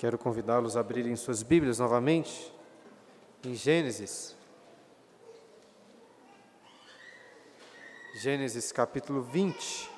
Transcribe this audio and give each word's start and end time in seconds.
Quero 0.00 0.16
convidá-los 0.16 0.78
a 0.78 0.80
abrirem 0.80 1.14
suas 1.14 1.42
Bíblias 1.42 1.78
novamente 1.78 2.50
em 3.44 3.54
Gênesis. 3.54 4.34
Gênesis 8.14 8.72
capítulo 8.72 9.20
20. 9.20 9.90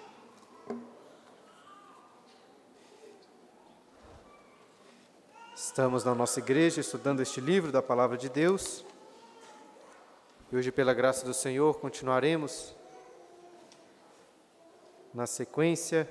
Estamos 5.55 6.03
na 6.03 6.17
nossa 6.17 6.41
igreja 6.41 6.81
estudando 6.81 7.23
este 7.23 7.41
livro 7.41 7.71
da 7.71 7.81
Palavra 7.81 8.19
de 8.19 8.29
Deus. 8.29 8.85
E 10.51 10.57
hoje, 10.57 10.73
pela 10.73 10.93
graça 10.93 11.25
do 11.25 11.33
Senhor, 11.33 11.79
continuaremos 11.79 12.75
na 15.15 15.29
sequência 15.29 16.11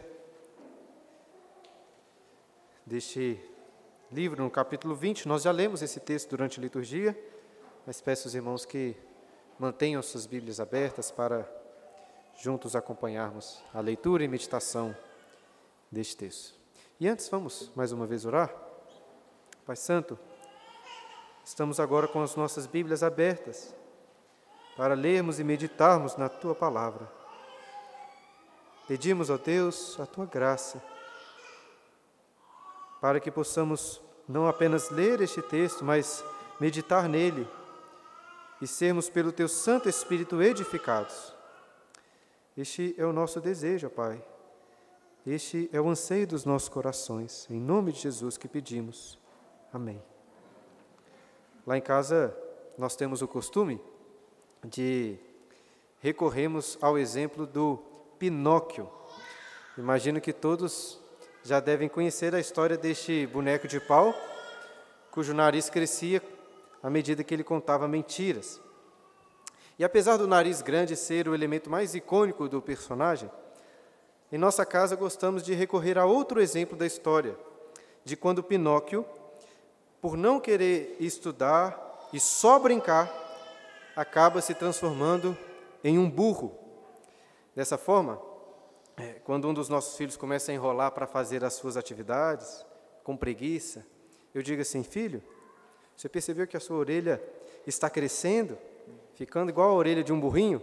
deste 2.85 3.51
livro, 4.11 4.43
no 4.43 4.49
capítulo 4.49 4.93
20. 4.93 5.25
Nós 5.25 5.43
já 5.43 5.51
lemos 5.51 5.81
esse 5.81 5.99
texto 5.99 6.31
durante 6.31 6.59
a 6.59 6.61
liturgia, 6.61 7.17
mas 7.88 8.01
peço 8.01 8.27
aos 8.27 8.35
irmãos 8.35 8.65
que 8.65 8.95
mantenham 9.57 10.01
suas 10.01 10.25
Bíblias 10.25 10.59
abertas 10.59 11.09
para 11.09 11.49
juntos 12.37 12.75
acompanharmos 12.75 13.61
a 13.73 13.79
leitura 13.79 14.23
e 14.23 14.27
meditação 14.27 14.95
deste 15.89 16.17
texto. 16.17 16.59
E 16.99 17.07
antes, 17.07 17.29
vamos 17.29 17.71
mais 17.73 17.93
uma 17.93 18.05
vez 18.05 18.25
orar? 18.25 18.53
Pai 19.65 19.77
Santo, 19.77 20.20
estamos 21.45 21.79
agora 21.79 22.07
com 22.07 22.21
as 22.21 22.35
nossas 22.35 22.67
Bíblias 22.67 23.03
abertas 23.03 23.73
para 24.75 24.93
lermos 24.93 25.39
e 25.39 25.43
meditarmos 25.43 26.17
na 26.17 26.27
Tua 26.27 26.53
palavra. 26.53 27.09
Pedimos, 28.90 29.29
ó 29.29 29.37
Deus, 29.37 29.98
a 30.01 30.05
Tua 30.05 30.25
graça 30.25 30.84
para 33.02 33.20
que 33.20 33.32
possamos 33.32 33.99
não 34.27 34.48
apenas 34.48 34.91
ler 34.91 35.20
este 35.20 35.41
texto, 35.41 35.84
mas 35.84 36.24
meditar 36.60 37.10
nele 37.10 37.48
e 38.62 38.68
sermos 38.68 39.10
pelo 39.10 39.32
Teu 39.32 39.48
Santo 39.48 39.90
Espírito 39.90 40.41
edificados. 40.41 41.34
Este 42.55 42.93
é 42.98 43.05
o 43.05 43.12
nosso 43.12 43.41
desejo, 43.41 43.90
Pai. 43.90 44.24
Este 45.26 45.68
é 45.74 45.82
o 45.82 45.90
anseio 45.90 46.27
dos 46.27 46.46
nossos 46.46 46.70
corações. 46.70 47.48
Em 47.49 47.60
nome 47.60 47.91
de 47.91 48.02
Jesus 48.02 48.38
que 48.38 48.48
pedimos. 48.48 49.18
Amém. 49.74 50.02
Lá 51.65 51.77
em 51.77 51.82
casa, 51.82 52.38
nós 52.77 52.96
temos 52.96 53.24
o 53.24 53.27
costume 53.27 53.82
de 54.63 55.18
recorrermos 55.99 56.77
ao 56.82 56.98
exemplo 56.99 57.48
do 57.48 57.80
Pinóquio. 58.20 58.88
Imagino 59.76 60.21
que 60.21 60.34
todos 60.34 61.01
já 61.43 61.59
devem 61.59 61.89
conhecer 61.89 62.35
a 62.35 62.39
história 62.39 62.77
deste 62.77 63.25
boneco 63.27 63.67
de 63.67 63.79
pau, 63.79 64.13
cujo 65.09 65.34
nariz 65.34 65.69
crescia 65.69 66.22
à 66.84 66.89
medida 66.89 67.23
que 67.23 67.34
ele 67.34 67.44
contava 67.44 67.88
mentiras. 67.88 68.61
E 69.78 69.84
apesar 69.84 70.17
do 70.17 70.28
nariz 70.28 70.62
grande 70.62 70.95
ser 70.95 71.28
o 71.28 71.34
elemento 71.34 71.69
mais 71.69 71.95
icônico 71.95 72.47
do 72.47 72.62
personagem, 72.62 73.29
em 74.31 74.38
nossa 74.38 74.66
casa 74.66 74.95
gostamos 74.95 75.44
de 75.44 75.53
recorrer 75.53 75.97
a 75.97 76.06
outro 76.06 76.39
exemplo 76.39 76.78
da 76.78 76.85
história, 76.85 77.35
de 78.06 78.16
quando 78.16 78.44
Pinóquio, 78.44 79.06
por 80.00 80.16
não 80.16 80.39
querer 80.39 80.95
estudar 81.00 82.09
e 82.13 82.19
só 82.19 82.59
brincar, 82.59 83.12
acaba 83.95 84.41
se 84.41 84.53
transformando 84.53 85.38
em 85.84 85.97
um 85.97 86.09
burro. 86.09 86.56
Dessa 87.56 87.78
forma, 87.78 88.22
é, 88.97 89.13
quando 89.23 89.47
um 89.47 89.53
dos 89.53 89.69
nossos 89.69 89.97
filhos 89.97 90.17
começa 90.17 90.51
a 90.51 90.56
enrolar 90.56 90.91
para 90.91 91.07
fazer 91.07 91.44
as 91.44 91.53
suas 91.53 91.78
atividades, 91.78 92.66
com 93.03 93.18
preguiça, 93.18 93.85
eu 94.34 94.41
digo 94.41 94.62
assim: 94.62 94.84
filho, 94.84 95.22
você 95.96 96.07
percebeu 96.09 96.47
que 96.47 96.57
a 96.57 96.59
sua 96.59 96.78
orelha 96.78 97.22
está 97.66 97.90
crescendo, 97.90 98.57
ficando 99.16 99.50
igual 99.50 99.69
a 99.69 99.74
orelha 99.74 100.03
de 100.03 100.13
um 100.13 100.19
burrinho? 100.19 100.62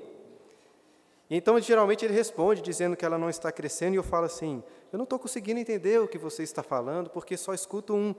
E 1.30 1.36
então, 1.36 1.60
geralmente, 1.60 2.04
ele 2.04 2.14
responde 2.14 2.62
dizendo 2.62 2.96
que 2.96 3.04
ela 3.04 3.18
não 3.18 3.28
está 3.28 3.52
crescendo, 3.52 3.94
e 3.94 3.96
eu 3.96 4.02
falo 4.02 4.26
assim: 4.26 4.62
eu 4.92 4.96
não 4.96 5.04
estou 5.04 5.18
conseguindo 5.18 5.60
entender 5.60 6.00
o 6.00 6.08
que 6.08 6.18
você 6.18 6.42
está 6.42 6.62
falando, 6.62 7.10
porque 7.10 7.36
só 7.36 7.52
escuto 7.52 7.94
um. 7.94 8.14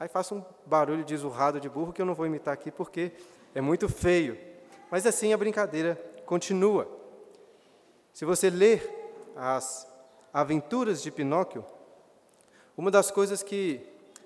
Aí 0.00 0.08
faço 0.08 0.36
um 0.36 0.44
barulho 0.64 1.04
de 1.04 1.16
zurrado 1.16 1.60
de 1.60 1.68
burro 1.68 1.92
que 1.92 2.00
eu 2.00 2.06
não 2.06 2.14
vou 2.14 2.24
imitar 2.24 2.54
aqui 2.54 2.70
porque 2.70 3.10
é 3.54 3.60
muito 3.60 3.88
feio. 3.88 4.38
Mas 4.90 5.04
assim 5.04 5.32
a 5.32 5.36
brincadeira 5.36 5.96
continua. 6.24 6.88
Se 8.12 8.24
você 8.24 8.48
ler 8.48 8.97
as 9.38 9.88
aventuras 10.32 11.00
de 11.00 11.12
Pinóquio, 11.12 11.64
uma 12.76 12.90
das 12.90 13.10
coisas 13.10 13.42
que 13.42 13.80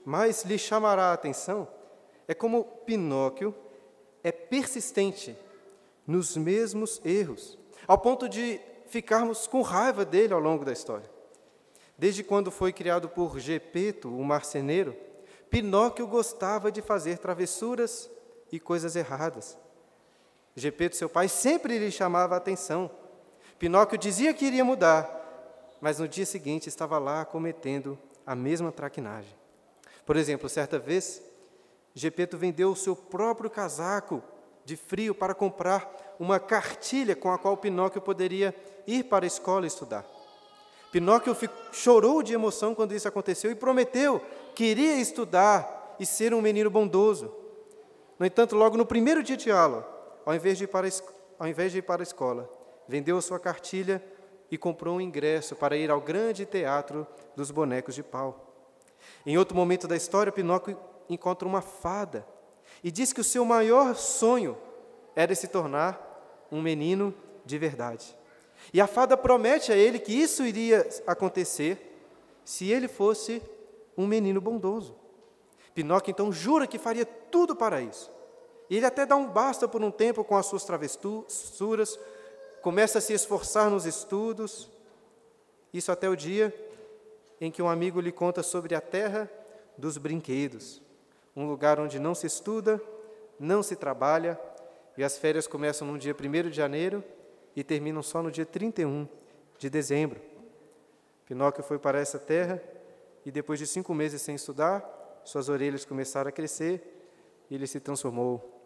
mais 0.05 0.43
lhe 0.45 0.59
chamará 0.59 1.11
a 1.11 1.13
atenção 1.13 1.69
é 2.27 2.35
como 2.35 2.65
Pinóquio 2.65 3.55
é 4.25 4.33
persistente 4.33 5.37
nos 6.07 6.37
mesmos 6.37 7.01
erros, 7.05 7.59
ao 7.87 7.99
ponto 7.99 8.29
de 8.29 8.59
ficarmos 8.87 9.47
com 9.47 9.63
raiva 9.63 10.05
dele 10.05 10.33
ao 10.33 10.41
longo 10.41 10.65
da 10.65 10.73
história. 10.73 11.11
Desde 11.97 12.25
quando 12.25 12.51
foi 12.51 12.73
criado 12.73 13.09
por 13.09 13.39
Gepeto, 13.39 14.09
o 14.09 14.25
marceneiro, 14.25 14.97
Pinóquio 15.51 16.07
gostava 16.07 16.73
de 16.73 16.81
fazer 16.81 17.19
travessuras 17.19 18.11
e 18.51 18.59
coisas 18.59 18.97
erradas. 18.97 19.59
Gepeto, 20.57 20.97
seu 20.97 21.09
pai, 21.09 21.29
sempre 21.29 21.79
lhe 21.79 21.91
chamava 21.91 22.35
a 22.35 22.39
atenção 22.39 22.91
Pinóquio 23.63 23.97
dizia 23.97 24.35
que 24.35 24.45
iria 24.45 24.65
mudar, 24.65 25.09
mas 25.81 26.01
no 26.01 26.09
dia 26.09 26.27
seguinte 26.27 26.69
estava 26.69 26.99
lá 26.99 27.25
cometendo 27.25 27.97
a 28.27 28.35
mesma 28.35 28.73
traquinagem. 28.73 29.33
Por 30.05 30.17
exemplo, 30.17 30.49
certa 30.49 30.81
vez, 30.81 31.23
Gepeto 31.95 32.37
vendeu 32.37 32.73
o 32.73 32.77
seu 32.77 32.97
próprio 32.97 33.49
casaco 33.49 34.21
de 34.65 34.77
frio 34.77 35.15
para 35.15 35.33
comprar 35.33 36.17
uma 36.19 36.41
cartilha 36.41 37.15
com 37.15 37.31
a 37.31 37.39
qual 37.39 37.57
Pinóquio 37.57 38.03
poderia 38.03 38.53
ir 38.85 39.05
para 39.05 39.25
a 39.25 39.29
escola 39.29 39.65
estudar. 39.65 40.05
Pinóquio 40.91 41.37
chorou 41.71 42.21
de 42.21 42.35
emoção 42.35 42.75
quando 42.75 42.97
isso 42.97 43.07
aconteceu 43.07 43.49
e 43.49 43.55
prometeu 43.55 44.21
que 44.57 44.65
iria 44.65 44.97
estudar 44.97 45.95
e 46.01 46.05
ser 46.05 46.35
um 46.35 46.43
menino 46.43 46.69
bondoso. 46.69 47.33
No 48.19 48.27
entanto, 48.27 48.57
logo 48.57 48.77
no 48.77 48.85
primeiro 48.85 49.23
dia 49.23 49.37
de 49.37 49.53
aula, 49.53 49.89
ao 50.27 50.35
invés 50.35 50.59
de 50.59 50.65
ir 50.65 50.67
para, 50.67 50.89
ao 51.39 51.47
invés 51.47 51.71
de 51.71 51.79
ir 51.79 51.83
para 51.83 52.03
a 52.03 52.09
escola, 52.11 52.61
vendeu 52.93 53.17
a 53.17 53.23
sua 53.23 53.41
cartilha 53.41 54.05
e 54.51 54.59
comprou 54.59 54.97
um 54.97 55.01
ingresso 55.01 55.57
para 55.57 55.75
ir 55.75 55.91
ao 55.91 55.99
grande 55.99 56.45
teatro 56.45 57.07
dos 57.35 57.51
bonecos 57.51 57.95
de 57.95 58.03
pau. 58.03 58.53
Em 59.25 59.39
outro 59.39 59.57
momento 59.57 59.89
da 59.89 59.97
história, 59.97 60.31
Pinóquio 60.31 60.79
encontra 61.09 61.49
uma 61.49 61.63
fada 61.63 62.27
e 62.85 62.91
diz 62.91 63.11
que 63.11 63.21
o 63.23 63.25
seu 63.25 63.47
maior 63.47 63.95
sonho 63.95 64.59
era 65.17 65.35
se 65.35 65.49
tornar 65.49 66.47
um 66.53 66.61
menino 66.61 67.15
de 67.47 67.57
verdade. 67.57 68.15
E 68.75 68.79
a 68.79 68.87
fada 68.87 69.17
promete 69.17 69.73
a 69.73 69.77
ele 69.77 69.99
que 69.99 70.13
isso 70.13 70.45
iria 70.45 70.87
acontecer 71.07 71.99
se 72.45 72.71
ele 72.71 72.89
fosse 72.89 73.41
um 73.97 74.07
menino 74.07 74.39
bondoso. 74.39 74.95
Pinóquio 75.75 76.11
então 76.11 76.31
jura 76.31 76.67
que 76.67 76.79
faria 76.79 77.07
tudo 77.07 77.57
para 77.57 77.81
isso. 77.81 78.11
Ele 78.69 78.85
até 78.85 79.07
dá 79.07 79.17
um 79.17 79.29
basta 79.29 79.67
por 79.67 79.83
um 79.83 79.91
tempo 79.91 80.23
com 80.23 80.37
as 80.37 80.45
suas 80.45 80.65
travessuras, 80.65 81.99
começa 82.63 82.99
a 82.99 83.01
se 83.01 83.13
esforçar 83.13 83.69
nos 83.69 83.85
estudos, 83.85 84.71
isso 85.75 85.91
até 85.91 86.09
o 86.09 86.17
dia 86.17 86.55
em 87.41 87.51
que 87.51 87.61
um 87.61 87.69
amigo 87.69 88.01
lhe 88.01 88.13
conta 88.13 88.43
sobre 88.43 88.75
a 88.75 88.81
terra 88.81 89.29
dos 89.77 89.99
brinquedos, 89.99 90.81
um 91.35 91.47
lugar 91.47 91.81
onde 91.81 91.99
não 91.99 92.15
se 92.15 92.27
estuda, 92.27 92.81
não 93.39 93.65
se 93.65 93.75
trabalha, 93.75 94.41
e 94.97 95.03
as 95.03 95.19
férias 95.19 95.49
começam 95.49 95.89
no 95.89 95.99
dia 95.99 96.15
1 96.15 96.51
de 96.51 96.57
janeiro 96.57 97.03
e 97.57 97.65
terminam 97.65 98.03
só 98.03 98.23
no 98.23 98.31
dia 98.31 98.47
31 98.47 99.09
de 99.59 99.69
dezembro. 99.69 100.21
Pinóquio 101.27 101.65
foi 101.65 101.79
para 101.79 101.99
essa 101.99 102.19
terra 102.19 102.63
e, 103.25 103.31
depois 103.31 103.59
de 103.59 103.67
cinco 103.67 103.93
meses 103.93 104.23
sem 104.23 104.35
estudar, 104.35 105.21
suas 105.25 105.49
orelhas 105.49 105.85
começaram 105.85 106.29
a 106.29 106.33
crescer 106.33 107.45
e 107.51 107.55
ele 107.55 107.67
se 107.67 107.81
transformou 107.81 108.63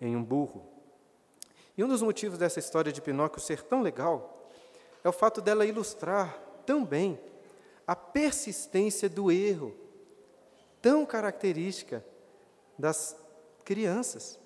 em 0.00 0.16
um 0.16 0.24
burro. 0.24 0.77
E 1.78 1.84
um 1.84 1.86
dos 1.86 2.02
motivos 2.02 2.36
dessa 2.36 2.58
história 2.58 2.92
de 2.92 3.00
Pinóquio 3.00 3.40
ser 3.40 3.62
tão 3.62 3.82
legal 3.82 4.50
é 5.04 5.08
o 5.08 5.12
fato 5.12 5.40
dela 5.40 5.64
ilustrar 5.64 6.36
tão 6.66 6.84
bem 6.84 7.16
a 7.86 7.94
persistência 7.94 9.08
do 9.08 9.30
erro, 9.30 9.72
tão 10.82 11.06
característica 11.06 12.04
das 12.76 13.16
crianças. 13.64 14.40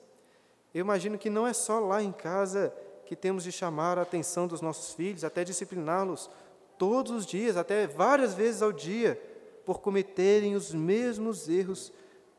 Eu 0.75 0.81
imagino 0.81 1.17
que 1.17 1.31
não 1.31 1.46
é 1.46 1.55
só 1.55 1.81
lá 1.81 2.02
em 2.02 2.12
casa 2.12 2.70
que 3.06 3.17
temos 3.17 3.44
de 3.44 3.50
chamar 3.50 3.99
a 3.99 4.02
atenção 4.02 4.46
dos 4.46 4.61
nossos 4.61 4.93
filhos, 4.93 5.25
até 5.25 5.43
discipliná-los 5.43 6.31
todos 6.76 7.12
os 7.12 7.25
dias, 7.25 7.56
até 7.56 7.87
várias 7.87 8.34
vezes 8.34 8.61
ao 8.61 8.73
dia, 8.73 9.20
por 9.64 9.81
cometerem 9.81 10.55
os 10.55 10.75
mesmos 10.75 11.49
erros 11.49 11.93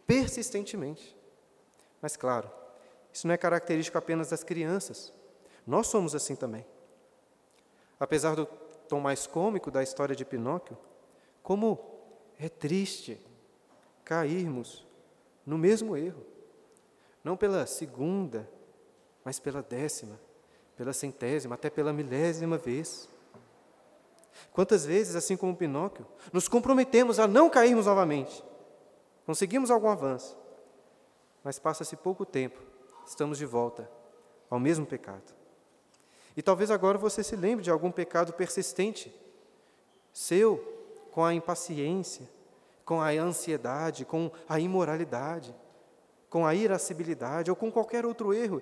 persistentemente. 0.05 1.17
Mas, 1.99 2.15
claro, 2.15 2.49
isso 3.13 3.27
não 3.27 3.33
é 3.33 3.37
característico 3.37 3.97
apenas 3.97 4.31
das 4.31 4.43
crianças. 4.43 5.13
Nós 5.65 5.87
somos 5.87 6.15
assim 6.15 6.35
também. 6.35 6.65
Apesar 7.99 8.35
do 8.35 8.47
tom 8.89 8.99
mais 8.99 9.27
cômico 9.27 9.69
da 9.69 9.83
história 9.83 10.15
de 10.15 10.25
Pinóquio, 10.25 10.77
como 11.43 11.79
é 12.39 12.49
triste 12.49 13.21
cairmos 14.03 14.85
no 15.45 15.57
mesmo 15.57 15.95
erro. 15.95 16.25
Não 17.23 17.37
pela 17.37 17.65
segunda, 17.65 18.49
mas 19.23 19.39
pela 19.39 19.61
décima, 19.61 20.19
pela 20.75 20.91
centésima, 20.91 21.55
até 21.55 21.69
pela 21.69 21.93
milésima 21.93 22.57
vez. 22.57 23.07
Quantas 24.51 24.85
vezes, 24.85 25.15
assim 25.15 25.37
como 25.37 25.55
Pinóquio, 25.55 26.05
nos 26.33 26.47
comprometemos 26.47 27.19
a 27.19 27.27
não 27.27 27.49
cairmos 27.49 27.85
novamente? 27.85 28.43
Conseguimos 29.25 29.71
algum 29.71 29.87
avanço, 29.87 30.37
mas 31.43 31.59
passa-se 31.59 31.95
pouco 31.95 32.25
tempo, 32.25 32.59
estamos 33.05 33.37
de 33.37 33.45
volta 33.45 33.89
ao 34.49 34.59
mesmo 34.59 34.85
pecado. 34.85 35.33
E 36.35 36.41
talvez 36.41 36.71
agora 36.71 36.97
você 36.97 37.23
se 37.23 37.35
lembre 37.35 37.63
de 37.63 37.71
algum 37.71 37.91
pecado 37.91 38.33
persistente, 38.33 39.13
seu, 40.11 40.57
com 41.11 41.23
a 41.23 41.33
impaciência, 41.33 42.27
com 42.85 43.01
a 43.01 43.09
ansiedade, 43.09 44.05
com 44.05 44.31
a 44.47 44.59
imoralidade, 44.59 45.55
com 46.29 46.45
a 46.45 46.55
irascibilidade 46.55 47.49
ou 47.49 47.55
com 47.55 47.71
qualquer 47.71 48.05
outro 48.05 48.33
erro. 48.33 48.61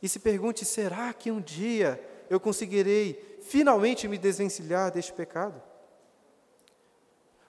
E 0.00 0.08
se 0.08 0.18
pergunte: 0.18 0.64
será 0.64 1.12
que 1.12 1.30
um 1.30 1.40
dia 1.40 2.02
eu 2.30 2.38
conseguirei 2.38 3.38
finalmente 3.42 4.06
me 4.06 4.16
desvencilhar 4.18 4.90
deste 4.90 5.12
pecado? 5.12 5.60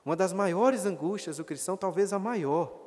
Uma 0.03 0.15
das 0.15 0.33
maiores 0.33 0.85
angústias 0.85 1.38
do 1.38 1.45
cristão, 1.45 1.75
talvez 1.75 2.13
a 2.13 2.19
maior, 2.19 2.84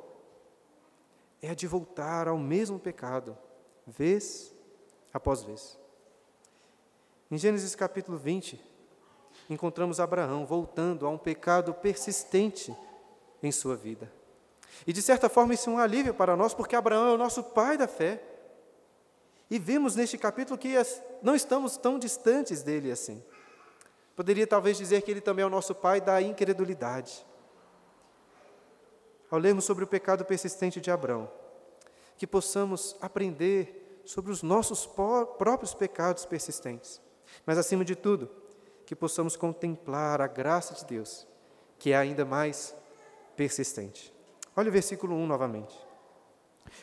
é 1.41 1.49
a 1.49 1.53
de 1.53 1.67
voltar 1.67 2.27
ao 2.27 2.37
mesmo 2.37 2.79
pecado, 2.79 3.37
vez 3.85 4.53
após 5.13 5.43
vez. 5.43 5.77
Em 7.31 7.37
Gênesis 7.37 7.75
capítulo 7.75 8.17
20, 8.17 8.59
encontramos 9.49 9.99
Abraão 9.99 10.45
voltando 10.45 11.05
a 11.05 11.09
um 11.09 11.17
pecado 11.17 11.73
persistente 11.73 12.75
em 13.41 13.51
sua 13.51 13.75
vida. 13.75 14.11
E 14.85 14.93
de 14.93 15.01
certa 15.01 15.29
forma 15.29 15.53
isso 15.53 15.69
é 15.69 15.73
um 15.73 15.77
alívio 15.77 16.13
para 16.13 16.35
nós, 16.35 16.53
porque 16.53 16.75
Abraão 16.75 17.09
é 17.09 17.13
o 17.13 17.17
nosso 17.17 17.43
pai 17.43 17.77
da 17.77 17.87
fé. 17.87 18.21
E 19.49 19.57
vemos 19.57 19.95
neste 19.95 20.17
capítulo 20.17 20.57
que 20.57 20.73
não 21.21 21.35
estamos 21.35 21.77
tão 21.77 21.97
distantes 21.97 22.61
dele 22.61 22.91
assim. 22.91 23.23
Poderia 24.15 24.45
talvez 24.45 24.77
dizer 24.77 25.01
que 25.01 25.09
ele 25.09 25.21
também 25.21 25.43
é 25.43 25.45
o 25.45 25.49
nosso 25.49 25.73
pai 25.73 26.01
da 26.01 26.21
incredulidade. 26.21 27.25
Ao 29.29 29.37
lermos 29.39 29.65
sobre 29.65 29.83
o 29.83 29.87
pecado 29.87 30.25
persistente 30.25 30.81
de 30.81 30.89
Abraão, 30.89 31.29
que 32.17 32.25
possamos 32.25 32.95
aprender 33.01 34.01
sobre 34.05 34.31
os 34.31 34.41
nossos 34.41 34.85
próprios 35.37 35.73
pecados 35.73 36.25
persistentes 36.25 37.01
mas, 37.45 37.57
acima 37.57 37.85
de 37.85 37.95
tudo, 37.95 38.29
que 38.85 38.95
possamos 38.95 39.35
contemplar 39.35 40.21
a 40.21 40.27
graça 40.27 40.73
de 40.73 40.85
Deus, 40.85 41.27
que 41.77 41.91
é 41.91 41.97
ainda 41.97 42.25
mais 42.25 42.75
persistente. 43.35 44.13
Olha 44.55 44.69
o 44.69 44.71
versículo 44.71 45.15
1 45.15 45.27
novamente. 45.27 45.75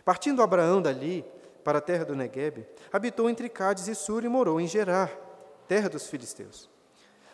Partindo 0.05 0.43
Abraão 0.43 0.81
dali 0.81 1.25
para 1.65 1.79
a 1.79 1.83
terra 1.83 2.05
do 2.05 2.17
Negueb, 2.17 2.67
habitou 2.93 3.29
entre 3.29 3.49
Cádiz 3.49 3.89
e 3.89 3.95
Sur 3.95 4.25
e 4.25 4.29
morou 4.29 4.61
em 4.61 4.67
Gerar, 4.67 5.11
terra 5.67 5.89
dos 5.89 6.07
filisteus. 6.09 6.71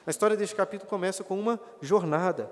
A 0.07 0.11
história 0.11 0.37
deste 0.37 0.57
capítulo 0.57 0.89
começa 0.89 1.23
com 1.23 1.39
uma 1.39 1.61
jornada. 1.81 2.51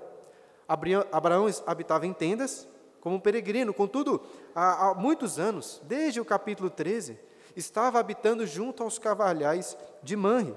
Abraão 1.11 1.47
habitava 1.65 2.05
em 2.05 2.13
tendas 2.13 2.67
como 3.01 3.15
um 3.15 3.19
peregrino, 3.19 3.73
contudo, 3.73 4.21
há, 4.55 4.89
há 4.89 4.93
muitos 4.93 5.39
anos, 5.39 5.81
desde 5.85 6.21
o 6.21 6.25
capítulo 6.25 6.69
13, 6.69 7.19
estava 7.55 7.99
habitando 7.99 8.45
junto 8.45 8.83
aos 8.83 8.99
cavalhais 8.99 9.75
de 10.03 10.15
Manre. 10.15 10.55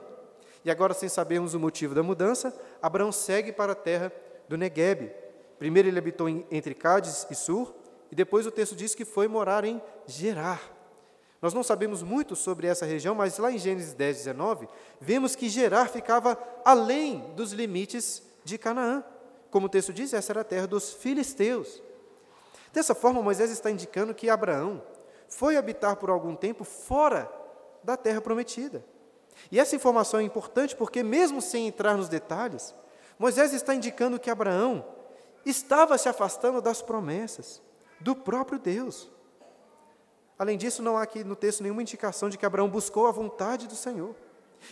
E 0.65 0.71
agora, 0.71 0.95
sem 0.95 1.09
sabermos 1.09 1.55
o 1.55 1.61
motivo 1.61 1.95
da 1.95 2.03
mudança, 2.03 2.55
Abraão 2.81 3.11
segue 3.11 3.51
para 3.51 3.73
a 3.73 3.75
terra 3.75 4.13
do 4.49 4.57
Negueb. 4.57 5.11
Primeiro 5.59 5.89
ele 5.89 5.99
habitou 5.99 6.29
em, 6.29 6.47
entre 6.51 6.75
Cádiz 6.75 7.27
e 7.31 7.35
Sur, 7.35 7.75
e 8.13 8.15
depois 8.15 8.47
o 8.47 8.51
texto 8.51 8.77
diz 8.77 8.95
que 8.95 9.05
foi 9.05 9.27
morar 9.27 9.65
em 9.65 9.83
Gerar. 10.07 10.61
Nós 11.41 11.53
não 11.53 11.63
sabemos 11.63 12.03
muito 12.03 12.37
sobre 12.37 12.67
essa 12.67 12.87
região, 12.87 13.15
mas 13.15 13.39
lá 13.39 13.51
em 13.51 13.59
Gênesis 13.59 13.93
10, 13.95 14.19
19, 14.19 14.69
vemos 15.01 15.35
que 15.35 15.49
Gerar 15.49 15.89
ficava 15.89 16.39
além 16.65 17.33
dos 17.35 17.53
limites 17.53 18.23
de 18.45 18.57
Canaã. 18.57 19.03
Como 19.55 19.67
o 19.67 19.69
texto 19.69 19.93
diz, 19.93 20.13
essa 20.13 20.33
era 20.33 20.41
a 20.41 20.45
terra 20.45 20.67
dos 20.67 20.93
filisteus. 20.93 21.81
Dessa 22.73 22.93
forma, 22.93 23.23
Moisés 23.23 23.53
está 23.53 23.71
indicando 23.71 24.13
que 24.13 24.29
Abraão 24.29 24.83
foi 25.29 25.57
habitar 25.57 25.95
por 25.95 26.11
algum 26.11 26.35
tempo 26.35 26.65
fora 26.65 27.31
da 27.81 27.97
terra 27.97 28.21
prometida. 28.21 28.85
E 29.53 29.61
essa 29.61 29.77
informação 29.77 30.19
é 30.19 30.25
importante 30.25 30.75
porque, 30.75 31.05
mesmo 31.05 31.41
sem 31.41 31.69
entrar 31.69 31.97
nos 31.97 32.09
detalhes, 32.09 32.75
Moisés 33.17 33.53
está 33.53 33.73
indicando 33.73 34.19
que 34.19 34.29
Abraão 34.29 34.85
estava 35.47 35.97
se 35.99 36.09
afastando 36.09 36.61
das 36.61 36.83
promessas 36.83 37.63
do 38.01 38.17
próprio 38.17 38.59
Deus. 38.59 39.09
Além 40.37 40.59
disso, 40.59 40.83
não 40.83 40.97
há 40.97 41.03
aqui 41.05 41.23
no 41.23 41.37
texto 41.37 41.63
nenhuma 41.63 41.83
indicação 41.83 42.29
de 42.29 42.37
que 42.37 42.45
Abraão 42.45 42.69
buscou 42.69 43.07
a 43.07 43.13
vontade 43.13 43.69
do 43.69 43.77
Senhor. 43.77 44.17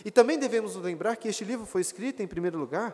E 0.03 0.11
também 0.11 0.37
devemos 0.37 0.75
lembrar 0.75 1.15
que 1.15 1.29
este 1.29 1.45
livro 1.45 1.65
foi 1.65 1.79
escrito, 1.79 2.21
em 2.21 2.27
primeiro 2.27 2.59
lugar, 2.59 2.93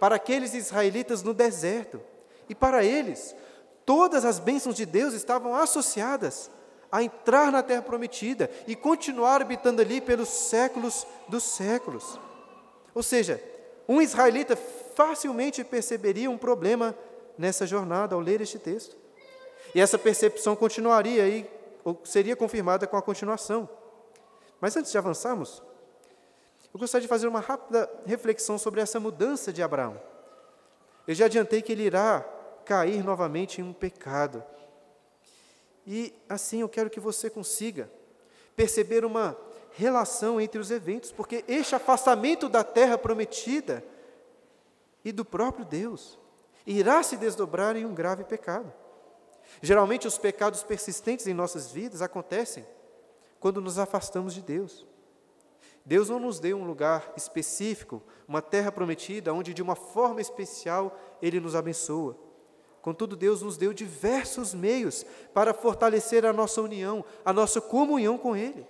para 0.00 0.16
aqueles 0.16 0.54
israelitas 0.54 1.22
no 1.22 1.34
deserto. 1.34 2.00
E 2.48 2.54
para 2.54 2.82
eles, 2.82 3.36
todas 3.84 4.24
as 4.24 4.38
bênçãos 4.38 4.74
de 4.74 4.86
Deus 4.86 5.12
estavam 5.12 5.54
associadas 5.54 6.50
a 6.90 7.02
entrar 7.02 7.52
na 7.52 7.62
terra 7.62 7.82
prometida 7.82 8.50
e 8.66 8.74
continuar 8.74 9.42
habitando 9.42 9.80
ali 9.80 10.00
pelos 10.00 10.28
séculos 10.28 11.06
dos 11.28 11.44
séculos. 11.44 12.18
Ou 12.94 13.02
seja, 13.02 13.40
um 13.86 14.00
israelita 14.00 14.56
facilmente 14.56 15.62
perceberia 15.62 16.30
um 16.30 16.38
problema 16.38 16.96
nessa 17.38 17.66
jornada 17.66 18.14
ao 18.14 18.20
ler 18.20 18.40
este 18.40 18.58
texto. 18.58 18.96
E 19.74 19.80
essa 19.80 19.98
percepção 19.98 20.56
continuaria 20.56 21.22
aí, 21.22 21.48
ou 21.84 22.00
seria 22.04 22.34
confirmada 22.34 22.86
com 22.86 22.96
a 22.96 23.02
continuação. 23.02 23.68
Mas 24.60 24.76
antes 24.76 24.90
de 24.90 24.98
avançarmos, 24.98 25.62
eu 26.72 26.78
gostaria 26.78 27.02
de 27.02 27.08
fazer 27.08 27.26
uma 27.26 27.40
rápida 27.40 27.90
reflexão 28.06 28.58
sobre 28.58 28.80
essa 28.80 29.00
mudança 29.00 29.52
de 29.52 29.62
Abraão. 29.62 30.00
Eu 31.06 31.14
já 31.14 31.26
adiantei 31.26 31.60
que 31.62 31.72
ele 31.72 31.82
irá 31.82 32.20
cair 32.64 33.02
novamente 33.02 33.60
em 33.60 33.64
um 33.64 33.72
pecado. 33.72 34.42
E 35.86 36.14
assim 36.28 36.60
eu 36.60 36.68
quero 36.68 36.90
que 36.90 37.00
você 37.00 37.28
consiga 37.28 37.90
perceber 38.54 39.04
uma 39.04 39.36
relação 39.72 40.40
entre 40.40 40.60
os 40.60 40.70
eventos, 40.70 41.10
porque 41.10 41.44
este 41.48 41.74
afastamento 41.74 42.48
da 42.48 42.62
terra 42.62 42.98
prometida 42.98 43.82
e 45.04 45.12
do 45.12 45.24
próprio 45.24 45.64
Deus 45.64 46.18
irá 46.66 47.02
se 47.02 47.16
desdobrar 47.16 47.76
em 47.76 47.84
um 47.84 47.94
grave 47.94 48.24
pecado. 48.24 48.72
Geralmente, 49.60 50.06
os 50.06 50.18
pecados 50.18 50.62
persistentes 50.62 51.26
em 51.26 51.34
nossas 51.34 51.72
vidas 51.72 52.02
acontecem 52.02 52.64
quando 53.40 53.60
nos 53.60 53.78
afastamos 53.78 54.34
de 54.34 54.42
Deus. 54.42 54.86
Deus 55.84 56.08
não 56.08 56.18
nos 56.18 56.38
deu 56.38 56.56
um 56.56 56.64
lugar 56.64 57.12
específico, 57.16 58.02
uma 58.28 58.42
terra 58.42 58.70
prometida, 58.70 59.32
onde 59.32 59.54
de 59.54 59.62
uma 59.62 59.74
forma 59.74 60.20
especial 60.20 60.98
Ele 61.20 61.40
nos 61.40 61.54
abençoa. 61.54 62.16
Contudo, 62.82 63.16
Deus 63.16 63.42
nos 63.42 63.56
deu 63.56 63.72
diversos 63.72 64.54
meios 64.54 65.04
para 65.34 65.52
fortalecer 65.52 66.24
a 66.24 66.32
nossa 66.32 66.62
união, 66.62 67.04
a 67.24 67.32
nossa 67.32 67.60
comunhão 67.60 68.16
com 68.16 68.34
Ele. 68.34 68.66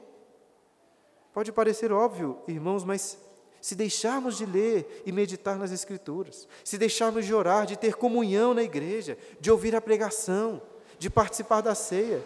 Pode 1.32 1.52
parecer 1.52 1.92
óbvio, 1.92 2.38
irmãos, 2.48 2.82
mas 2.82 3.18
se 3.60 3.74
deixarmos 3.74 4.36
de 4.36 4.46
ler 4.46 5.02
e 5.04 5.12
meditar 5.12 5.56
nas 5.56 5.70
Escrituras, 5.70 6.48
se 6.64 6.78
deixarmos 6.78 7.26
de 7.26 7.34
orar, 7.34 7.66
de 7.66 7.76
ter 7.76 7.94
comunhão 7.94 8.54
na 8.54 8.62
igreja, 8.62 9.16
de 9.38 9.50
ouvir 9.50 9.76
a 9.76 9.80
pregação, 9.80 10.60
de 10.98 11.08
participar 11.08 11.60
da 11.60 11.74
ceia, 11.74 12.22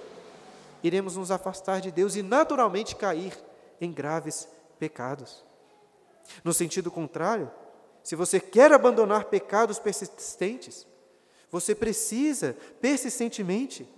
iremos 0.83 1.17
nos 1.17 1.31
afastar 1.31 1.81
de 1.81 1.91
Deus 1.91 2.17
e 2.17 2.23
naturalmente 2.23 2.97
cair 2.97 3.37
em 3.81 3.93
graves 3.93 4.49
pecados. 4.85 5.43
No 6.43 6.53
sentido 6.53 6.91
contrário, 6.91 7.51
se 8.03 8.15
você 8.15 8.39
quer 8.39 8.71
abandonar 8.71 9.25
pecados 9.25 9.79
persistentes, 9.79 10.87
você 11.51 11.75
precisa, 11.75 12.55
persistentemente, 12.83 13.89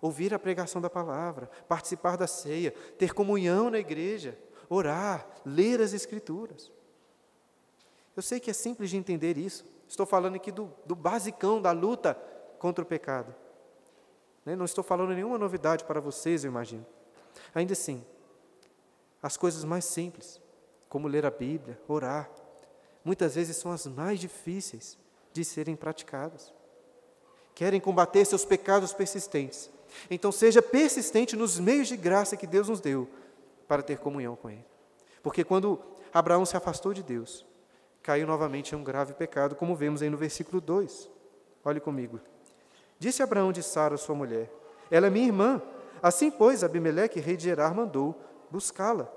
ouvir 0.00 0.34
a 0.34 0.38
pregação 0.38 0.80
da 0.80 0.90
palavra, 0.90 1.48
participar 1.68 2.16
da 2.16 2.26
ceia, 2.26 2.72
ter 2.98 3.14
comunhão 3.14 3.70
na 3.70 3.78
igreja, 3.78 4.36
orar, 4.68 5.28
ler 5.44 5.80
as 5.80 5.92
Escrituras. 5.92 6.72
Eu 8.16 8.22
sei 8.22 8.40
que 8.40 8.50
é 8.50 8.54
simples 8.54 8.90
de 8.90 8.96
entender 8.96 9.38
isso. 9.38 9.64
Estou 9.86 10.06
falando 10.06 10.34
aqui 10.34 10.50
do, 10.50 10.72
do 10.84 10.96
basicão 10.96 11.62
da 11.62 11.70
luta 11.70 12.14
contra 12.58 12.82
o 12.82 12.86
pecado. 12.86 13.32
Né? 14.44 14.56
Não 14.56 14.64
estou 14.64 14.82
falando 14.82 15.14
nenhuma 15.14 15.38
novidade 15.38 15.84
para 15.84 16.00
vocês, 16.00 16.42
eu 16.42 16.50
imagino. 16.50 16.84
Ainda 17.54 17.74
assim, 17.74 18.04
as 19.22 19.36
coisas 19.36 19.64
mais 19.64 19.84
simples, 19.84 20.40
como 20.88 21.08
ler 21.08 21.26
a 21.26 21.30
Bíblia, 21.30 21.80
orar, 21.88 22.30
muitas 23.04 23.34
vezes 23.34 23.56
são 23.56 23.72
as 23.72 23.86
mais 23.86 24.20
difíceis 24.20 24.98
de 25.32 25.44
serem 25.44 25.76
praticadas 25.76 26.52
querem 27.56 27.80
combater 27.80 28.22
seus 28.26 28.44
pecados 28.44 28.92
persistentes. 28.92 29.70
Então, 30.10 30.30
seja 30.30 30.60
persistente 30.60 31.34
nos 31.34 31.58
meios 31.58 31.88
de 31.88 31.96
graça 31.96 32.36
que 32.36 32.46
Deus 32.46 32.68
nos 32.68 32.80
deu 32.80 33.08
para 33.66 33.82
ter 33.82 33.98
comunhão 33.98 34.36
com 34.36 34.50
Ele. 34.50 34.64
Porque 35.22 35.42
quando 35.42 35.80
Abraão 36.12 36.44
se 36.44 36.54
afastou 36.54 36.92
de 36.92 37.02
Deus, 37.02 37.46
caiu 38.02 38.26
novamente 38.26 38.72
em 38.72 38.76
um 38.76 38.84
grave 38.84 39.14
pecado, 39.14 39.56
como 39.56 39.74
vemos 39.74 40.02
aí 40.02 40.10
no 40.10 40.18
versículo 40.18 40.60
2. 40.60 41.10
Olhe 41.64 41.80
comigo. 41.80 42.20
Disse 42.98 43.22
Abraão 43.22 43.50
de 43.50 43.62
Sara, 43.62 43.96
sua 43.96 44.14
mulher: 44.14 44.52
Ela 44.90 45.06
é 45.06 45.10
minha 45.10 45.26
irmã. 45.26 45.62
Assim, 46.02 46.30
pois, 46.30 46.62
Abimeleque, 46.62 47.20
rei 47.20 47.38
de 47.38 47.44
Gerar, 47.44 47.74
mandou 47.74 48.20
buscá-la. 48.50 49.10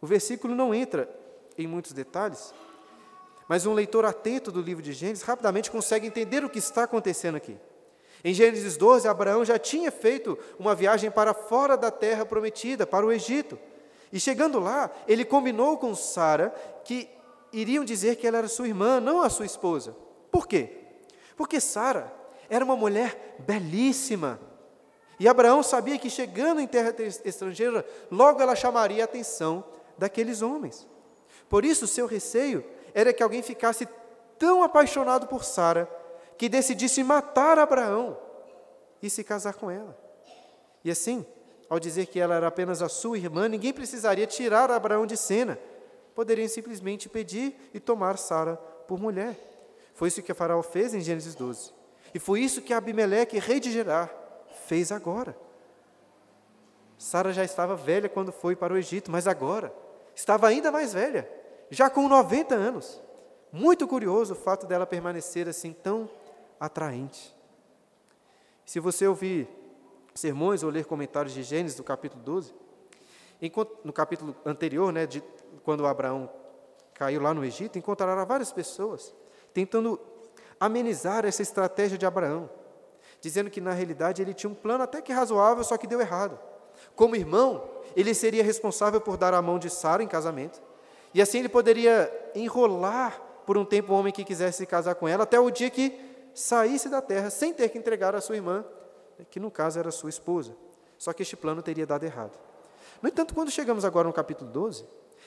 O 0.00 0.06
versículo 0.06 0.54
não 0.54 0.74
entra 0.74 1.08
em 1.56 1.66
muitos 1.66 1.92
detalhes, 1.92 2.54
mas 3.48 3.66
um 3.66 3.72
leitor 3.72 4.04
atento 4.04 4.52
do 4.52 4.60
livro 4.60 4.82
de 4.82 4.92
Gênesis 4.92 5.24
rapidamente 5.24 5.70
consegue 5.70 6.06
entender 6.06 6.44
o 6.44 6.50
que 6.50 6.58
está 6.58 6.84
acontecendo 6.84 7.36
aqui. 7.36 7.56
Em 8.22 8.34
Gênesis 8.34 8.76
12, 8.76 9.08
Abraão 9.08 9.44
já 9.44 9.58
tinha 9.58 9.90
feito 9.90 10.38
uma 10.58 10.74
viagem 10.74 11.10
para 11.10 11.32
fora 11.32 11.76
da 11.76 11.90
terra 11.90 12.26
prometida, 12.26 12.86
para 12.86 13.06
o 13.06 13.12
Egito. 13.12 13.58
E 14.12 14.18
chegando 14.18 14.58
lá, 14.58 14.90
ele 15.06 15.24
combinou 15.24 15.78
com 15.78 15.94
Sara 15.94 16.50
que 16.84 17.08
iriam 17.52 17.84
dizer 17.84 18.16
que 18.16 18.26
ela 18.26 18.38
era 18.38 18.48
sua 18.48 18.68
irmã, 18.68 19.00
não 19.00 19.22
a 19.22 19.30
sua 19.30 19.46
esposa. 19.46 19.96
Por 20.30 20.46
quê? 20.46 20.70
Porque 21.36 21.60
Sara 21.60 22.12
era 22.50 22.64
uma 22.64 22.76
mulher 22.76 23.36
belíssima. 23.38 24.40
E 25.18 25.26
Abraão 25.26 25.62
sabia 25.62 25.98
que 25.98 26.08
chegando 26.08 26.60
em 26.60 26.66
terra 26.66 26.94
estrangeira, 27.24 27.84
logo 28.10 28.40
ela 28.40 28.54
chamaria 28.54 29.02
a 29.02 29.04
atenção 29.04 29.64
daqueles 29.96 30.42
homens. 30.42 30.86
Por 31.48 31.64
isso, 31.64 31.86
seu 31.86 32.06
receio 32.06 32.64
era 32.94 33.12
que 33.12 33.22
alguém 33.22 33.42
ficasse 33.42 33.88
tão 34.38 34.62
apaixonado 34.62 35.26
por 35.26 35.44
Sara 35.44 35.90
que 36.36 36.48
decidisse 36.48 37.02
matar 37.02 37.58
Abraão 37.58 38.16
e 39.02 39.10
se 39.10 39.24
casar 39.24 39.54
com 39.54 39.70
ela. 39.70 39.98
E 40.84 40.90
assim, 40.90 41.26
ao 41.68 41.80
dizer 41.80 42.06
que 42.06 42.20
ela 42.20 42.36
era 42.36 42.46
apenas 42.46 42.80
a 42.80 42.88
sua 42.88 43.18
irmã, 43.18 43.48
ninguém 43.48 43.72
precisaria 43.72 44.26
tirar 44.26 44.70
Abraão 44.70 45.04
de 45.04 45.16
cena. 45.16 45.58
Poderiam 46.14 46.48
simplesmente 46.48 47.08
pedir 47.08 47.70
e 47.74 47.80
tomar 47.80 48.18
Sara 48.18 48.56
por 48.86 49.00
mulher. 49.00 49.36
Foi 49.94 50.08
isso 50.08 50.22
que 50.22 50.32
Faraó 50.32 50.62
fez 50.62 50.94
em 50.94 51.00
Gênesis 51.00 51.34
12. 51.34 51.72
E 52.14 52.18
foi 52.18 52.40
isso 52.40 52.62
que 52.62 52.72
Abimeleque, 52.72 53.38
rei 53.38 53.58
de 53.58 53.70
Gerar, 53.70 54.10
fez 54.66 54.92
agora. 54.92 55.36
Sara 56.98 57.32
já 57.32 57.44
estava 57.44 57.76
velha 57.76 58.08
quando 58.08 58.32
foi 58.32 58.56
para 58.56 58.74
o 58.74 58.76
Egito, 58.76 59.10
mas 59.10 59.26
agora 59.26 59.72
estava 60.14 60.48
ainda 60.48 60.72
mais 60.72 60.92
velha, 60.92 61.30
já 61.70 61.88
com 61.88 62.08
90 62.08 62.54
anos. 62.54 63.00
Muito 63.52 63.86
curioso 63.86 64.34
o 64.34 64.36
fato 64.36 64.66
dela 64.66 64.86
permanecer 64.86 65.48
assim 65.48 65.72
tão 65.72 66.10
atraente. 66.58 67.34
Se 68.66 68.80
você 68.80 69.06
ouvir 69.06 69.48
sermões 70.14 70.62
ou 70.62 70.70
ler 70.70 70.84
comentários 70.84 71.32
de 71.32 71.42
Gênesis 71.42 71.76
do 71.76 71.84
capítulo 71.84 72.22
12, 72.22 72.52
no 73.84 73.92
capítulo 73.92 74.36
anterior, 74.44 74.92
né, 74.92 75.06
de 75.06 75.22
quando 75.62 75.86
Abraão 75.86 76.28
caiu 76.92 77.22
lá 77.22 77.32
no 77.32 77.44
Egito, 77.44 77.78
encontrará 77.78 78.24
várias 78.24 78.52
pessoas 78.52 79.14
tentando 79.54 79.98
amenizar 80.60 81.24
essa 81.24 81.42
estratégia 81.42 81.96
de 81.96 82.04
Abraão, 82.04 82.50
dizendo 83.20 83.50
que 83.50 83.60
na 83.60 83.72
realidade 83.72 84.22
ele 84.22 84.34
tinha 84.34 84.50
um 84.50 84.54
plano 84.54 84.84
até 84.84 85.00
que 85.00 85.12
razoável, 85.12 85.64
só 85.64 85.76
que 85.76 85.86
deu 85.86 86.00
errado. 86.00 86.38
Como 86.94 87.16
irmão, 87.16 87.68
ele 87.96 88.14
seria 88.14 88.42
responsável 88.44 89.00
por 89.00 89.16
dar 89.16 89.34
a 89.34 89.42
mão 89.42 89.58
de 89.58 89.68
Sara 89.68 90.02
em 90.02 90.08
casamento, 90.08 90.60
e 91.12 91.22
assim 91.22 91.38
ele 91.38 91.48
poderia 91.48 92.12
enrolar 92.34 93.20
por 93.46 93.56
um 93.56 93.64
tempo 93.64 93.92
o 93.92 93.96
homem 93.96 94.12
que 94.12 94.24
quisesse 94.24 94.58
se 94.58 94.66
casar 94.66 94.94
com 94.94 95.08
ela, 95.08 95.24
até 95.24 95.40
o 95.40 95.50
dia 95.50 95.70
que 95.70 95.98
saísse 96.34 96.88
da 96.88 97.00
terra 97.00 97.30
sem 97.30 97.52
ter 97.52 97.68
que 97.70 97.78
entregar 97.78 98.14
a 98.14 98.20
sua 98.20 98.36
irmã, 98.36 98.64
que 99.30 99.40
no 99.40 99.50
caso 99.50 99.78
era 99.78 99.90
sua 99.90 100.10
esposa. 100.10 100.54
Só 100.96 101.12
que 101.12 101.22
este 101.22 101.36
plano 101.36 101.62
teria 101.62 101.86
dado 101.86 102.04
errado. 102.04 102.38
No 103.00 103.08
entanto, 103.08 103.34
quando 103.34 103.50
chegamos 103.50 103.84
agora 103.84 104.06
no 104.06 104.12
capítulo 104.12 104.50
12, 104.50 104.84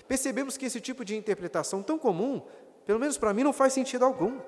percebemos 0.07 0.57
que 0.57 0.65
esse 0.65 0.79
tipo 0.79 1.03
de 1.03 1.15
interpretação 1.15 1.81
tão 1.81 1.97
comum, 1.97 2.41
pelo 2.85 2.99
menos 2.99 3.17
para 3.17 3.33
mim, 3.33 3.43
não 3.43 3.53
faz 3.53 3.73
sentido 3.73 4.05
algum. 4.05 4.39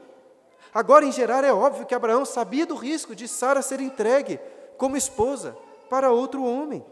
Agora, 0.74 1.06
em 1.06 1.12
geral, 1.12 1.44
é 1.44 1.53
óbvio 1.53 1.86
que 1.86 1.94
Abraão 1.94 2.25
sabia 2.25 2.65
do 2.65 2.75
risco 2.75 3.15
de 3.15 3.27
Sara 3.27 3.62
ser 3.62 3.80
entregue 3.80 4.39
como 4.77 4.98
esposa 4.98 5.56
para 5.89 6.12
outro 6.12 6.44
homem. 6.44 6.84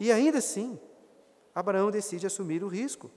E 0.00 0.10
ainda 0.10 0.38
assim, 0.38 0.80
Abraão 1.54 1.90
decide 1.90 2.26
assumir 2.26 2.64
o 2.64 2.68
risco. 2.68 3.10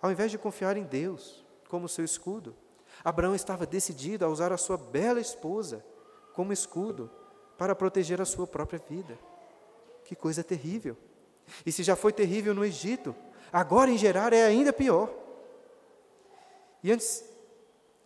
Ao 0.00 0.10
invés 0.10 0.30
de 0.30 0.38
confiar 0.38 0.76
em 0.76 0.84
Deus 0.84 1.44
como 1.68 1.88
seu 1.88 2.04
escudo, 2.04 2.56
Abraão 3.04 3.34
estava 3.34 3.66
decidido 3.66 4.24
a 4.24 4.28
usar 4.28 4.52
a 4.52 4.56
sua 4.56 4.76
bela 4.76 5.20
esposa 5.20 5.84
como 6.32 6.52
escudo 6.52 7.10
para 7.58 7.74
proteger 7.74 8.20
a 8.20 8.24
sua 8.24 8.46
própria 8.46 8.80
vida. 8.88 9.18
Que 10.04 10.16
coisa 10.16 10.42
terrível! 10.42 10.96
E 11.66 11.72
se 11.72 11.82
já 11.82 11.94
foi 11.94 12.12
terrível 12.12 12.54
no 12.54 12.64
Egito, 12.64 13.14
agora 13.52 13.90
em 13.90 13.98
Gerar 13.98 14.32
é 14.32 14.44
ainda 14.44 14.72
pior. 14.72 15.12
E 16.82 16.90
antes 16.90 17.24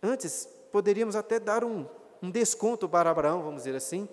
Antes, 0.01 0.47
poderíamos 0.71 1.15
até 1.15 1.39
dar 1.39 1.63
um, 1.63 1.85
um 2.21 2.29
desconto 2.29 2.87
para 2.87 3.09
Abraão, 3.09 3.41
vamos 3.41 3.63
dizer 3.63 3.75
assim, 3.75 4.07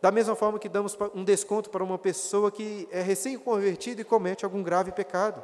da 0.00 0.10
mesma 0.10 0.34
forma 0.34 0.58
que 0.58 0.68
damos 0.68 0.96
um 1.14 1.24
desconto 1.24 1.68
para 1.70 1.84
uma 1.84 1.98
pessoa 1.98 2.50
que 2.50 2.88
é 2.90 3.02
recém-convertida 3.02 4.00
e 4.00 4.04
comete 4.04 4.44
algum 4.44 4.62
grave 4.62 4.92
pecado. 4.92 5.42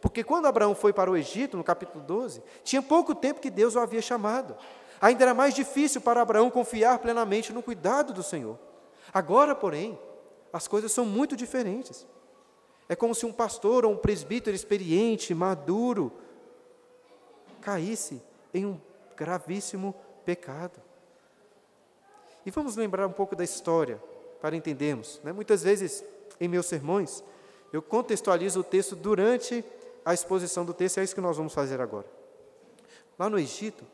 Porque 0.00 0.24
quando 0.24 0.46
Abraão 0.46 0.74
foi 0.74 0.92
para 0.92 1.10
o 1.10 1.16
Egito, 1.16 1.56
no 1.56 1.62
capítulo 1.62 2.02
12, 2.04 2.42
tinha 2.64 2.82
pouco 2.82 3.14
tempo 3.14 3.40
que 3.40 3.50
Deus 3.50 3.76
o 3.76 3.80
havia 3.80 4.02
chamado. 4.02 4.56
Ainda 5.00 5.24
era 5.24 5.34
mais 5.34 5.54
difícil 5.54 6.00
para 6.00 6.22
Abraão 6.22 6.50
confiar 6.50 6.98
plenamente 6.98 7.52
no 7.52 7.62
cuidado 7.62 8.12
do 8.12 8.22
Senhor. 8.22 8.58
Agora, 9.12 9.54
porém, 9.54 9.98
as 10.52 10.66
coisas 10.66 10.90
são 10.90 11.04
muito 11.04 11.36
diferentes. 11.36 12.06
É 12.88 12.96
como 12.96 13.14
se 13.14 13.24
um 13.24 13.32
pastor 13.32 13.84
ou 13.84 13.92
um 13.92 13.96
presbítero 13.96 14.54
experiente, 14.54 15.34
maduro, 15.34 16.12
caísse 17.60 18.20
em 18.52 18.66
um 18.66 18.80
gravíssimo 19.16 19.94
pecado. 20.24 20.80
E 22.44 22.50
vamos 22.50 22.76
lembrar 22.76 23.06
um 23.06 23.12
pouco 23.12 23.34
da 23.34 23.44
história, 23.44 24.00
para 24.44 24.54
entendermos. 24.54 25.22
Né? 25.24 25.32
Muitas 25.32 25.62
vezes, 25.62 26.04
em 26.38 26.46
meus 26.46 26.66
sermões, 26.66 27.24
eu 27.72 27.80
contextualizo 27.80 28.60
o 28.60 28.62
texto 28.62 28.94
durante 28.94 29.64
a 30.04 30.12
exposição 30.12 30.66
do 30.66 30.74
texto, 30.74 31.00
é 31.00 31.02
isso 31.02 31.14
que 31.14 31.20
nós 31.22 31.38
vamos 31.38 31.54
fazer 31.54 31.80
agora. 31.80 32.06
Lá 33.18 33.30
no 33.30 33.38
Egito, 33.38 33.86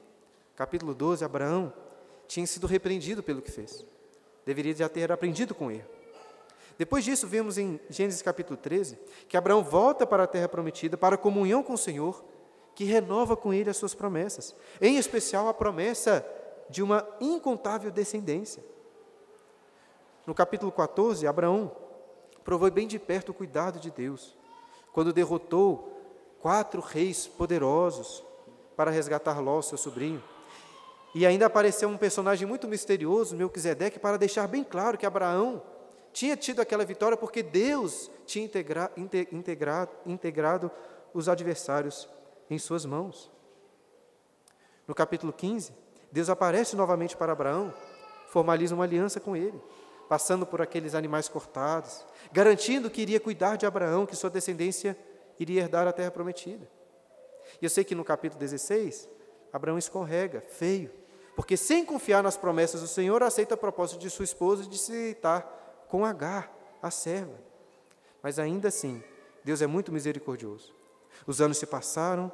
capítulo 0.56 0.92
12, 0.92 1.24
Abraão 1.24 1.72
tinha 2.26 2.44
sido 2.48 2.66
repreendido 2.66 3.22
pelo 3.22 3.40
que 3.40 3.52
fez. 3.52 3.86
Deveria 4.44 4.74
já 4.74 4.88
ter 4.88 5.12
aprendido 5.12 5.54
com 5.54 5.70
ele. 5.70 5.84
Depois 6.76 7.04
disso, 7.04 7.28
vemos 7.28 7.56
em 7.56 7.78
Gênesis 7.88 8.20
capítulo 8.20 8.56
13 8.56 8.98
que 9.28 9.36
Abraão 9.36 9.62
volta 9.62 10.04
para 10.04 10.24
a 10.24 10.26
terra 10.26 10.48
prometida 10.48 10.96
para 10.96 11.16
comunhão 11.16 11.62
com 11.62 11.74
o 11.74 11.78
Senhor 11.78 12.24
que 12.80 12.84
renova 12.86 13.36
com 13.36 13.52
ele 13.52 13.68
as 13.68 13.76
suas 13.76 13.92
promessas, 13.92 14.56
em 14.80 14.96
especial 14.96 15.46
a 15.48 15.52
promessa 15.52 16.26
de 16.70 16.82
uma 16.82 17.06
incontável 17.20 17.90
descendência. 17.90 18.64
No 20.26 20.34
capítulo 20.34 20.72
14, 20.72 21.26
Abraão 21.26 21.76
provou 22.42 22.70
bem 22.70 22.86
de 22.86 22.98
perto 22.98 23.32
o 23.32 23.34
cuidado 23.34 23.78
de 23.78 23.90
Deus, 23.90 24.34
quando 24.94 25.12
derrotou 25.12 25.92
quatro 26.40 26.80
reis 26.80 27.26
poderosos 27.26 28.24
para 28.74 28.90
resgatar 28.90 29.40
Ló, 29.40 29.60
seu 29.60 29.76
sobrinho. 29.76 30.24
E 31.14 31.26
ainda 31.26 31.44
apareceu 31.44 31.86
um 31.86 31.98
personagem 31.98 32.48
muito 32.48 32.66
misterioso, 32.66 33.36
Melquisedeque, 33.36 33.98
para 33.98 34.16
deixar 34.16 34.48
bem 34.48 34.64
claro 34.64 34.96
que 34.96 35.04
Abraão 35.04 35.62
tinha 36.14 36.34
tido 36.34 36.62
aquela 36.62 36.86
vitória 36.86 37.14
porque 37.14 37.42
Deus 37.42 38.10
tinha 38.24 38.46
integra, 38.46 38.90
integrado, 39.30 39.92
integrado 40.06 40.70
os 41.12 41.28
adversários 41.28 42.08
em 42.50 42.58
suas 42.58 42.84
mãos. 42.84 43.30
No 44.86 44.94
capítulo 44.94 45.32
15, 45.32 45.72
Deus 46.10 46.28
aparece 46.28 46.74
novamente 46.74 47.16
para 47.16 47.32
Abraão, 47.32 47.72
formaliza 48.28 48.74
uma 48.74 48.84
aliança 48.84 49.20
com 49.20 49.36
ele, 49.36 49.58
passando 50.08 50.44
por 50.44 50.60
aqueles 50.60 50.94
animais 50.94 51.28
cortados, 51.28 52.04
garantindo 52.32 52.90
que 52.90 53.00
iria 53.00 53.20
cuidar 53.20 53.56
de 53.56 53.64
Abraão, 53.64 54.04
que 54.04 54.16
sua 54.16 54.28
descendência 54.28 54.98
iria 55.38 55.62
herdar 55.62 55.86
a 55.86 55.92
terra 55.92 56.10
prometida. 56.10 56.68
E 57.62 57.64
eu 57.64 57.70
sei 57.70 57.84
que 57.84 57.94
no 57.94 58.04
capítulo 58.04 58.40
16, 58.40 59.08
Abraão 59.52 59.78
escorrega, 59.78 60.44
feio, 60.48 60.90
porque 61.36 61.56
sem 61.56 61.84
confiar 61.84 62.22
nas 62.22 62.36
promessas 62.36 62.80
do 62.80 62.88
Senhor, 62.88 63.22
aceita 63.22 63.54
a 63.54 63.56
proposta 63.56 63.96
de 63.96 64.10
sua 64.10 64.24
esposa 64.24 64.64
de 64.66 64.76
se 64.76 64.92
deitar 64.92 65.86
com 65.88 66.04
Agar, 66.04 66.52
a 66.82 66.90
serva. 66.90 67.38
Mas 68.22 68.38
ainda 68.38 68.68
assim, 68.68 69.02
Deus 69.44 69.62
é 69.62 69.66
muito 69.66 69.92
misericordioso. 69.92 70.74
Os 71.26 71.40
anos 71.40 71.58
se 71.58 71.66
passaram 71.66 72.30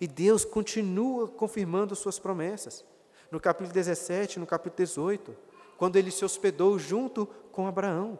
e 0.00 0.06
Deus 0.06 0.44
continua 0.44 1.28
confirmando 1.28 1.94
suas 1.94 2.18
promessas. 2.18 2.84
No 3.30 3.40
capítulo 3.40 3.72
17, 3.72 4.38
no 4.38 4.46
capítulo 4.46 4.76
18, 4.76 5.36
quando 5.76 5.96
ele 5.96 6.10
se 6.10 6.24
hospedou 6.24 6.78
junto 6.78 7.26
com 7.50 7.66
Abraão. 7.66 8.18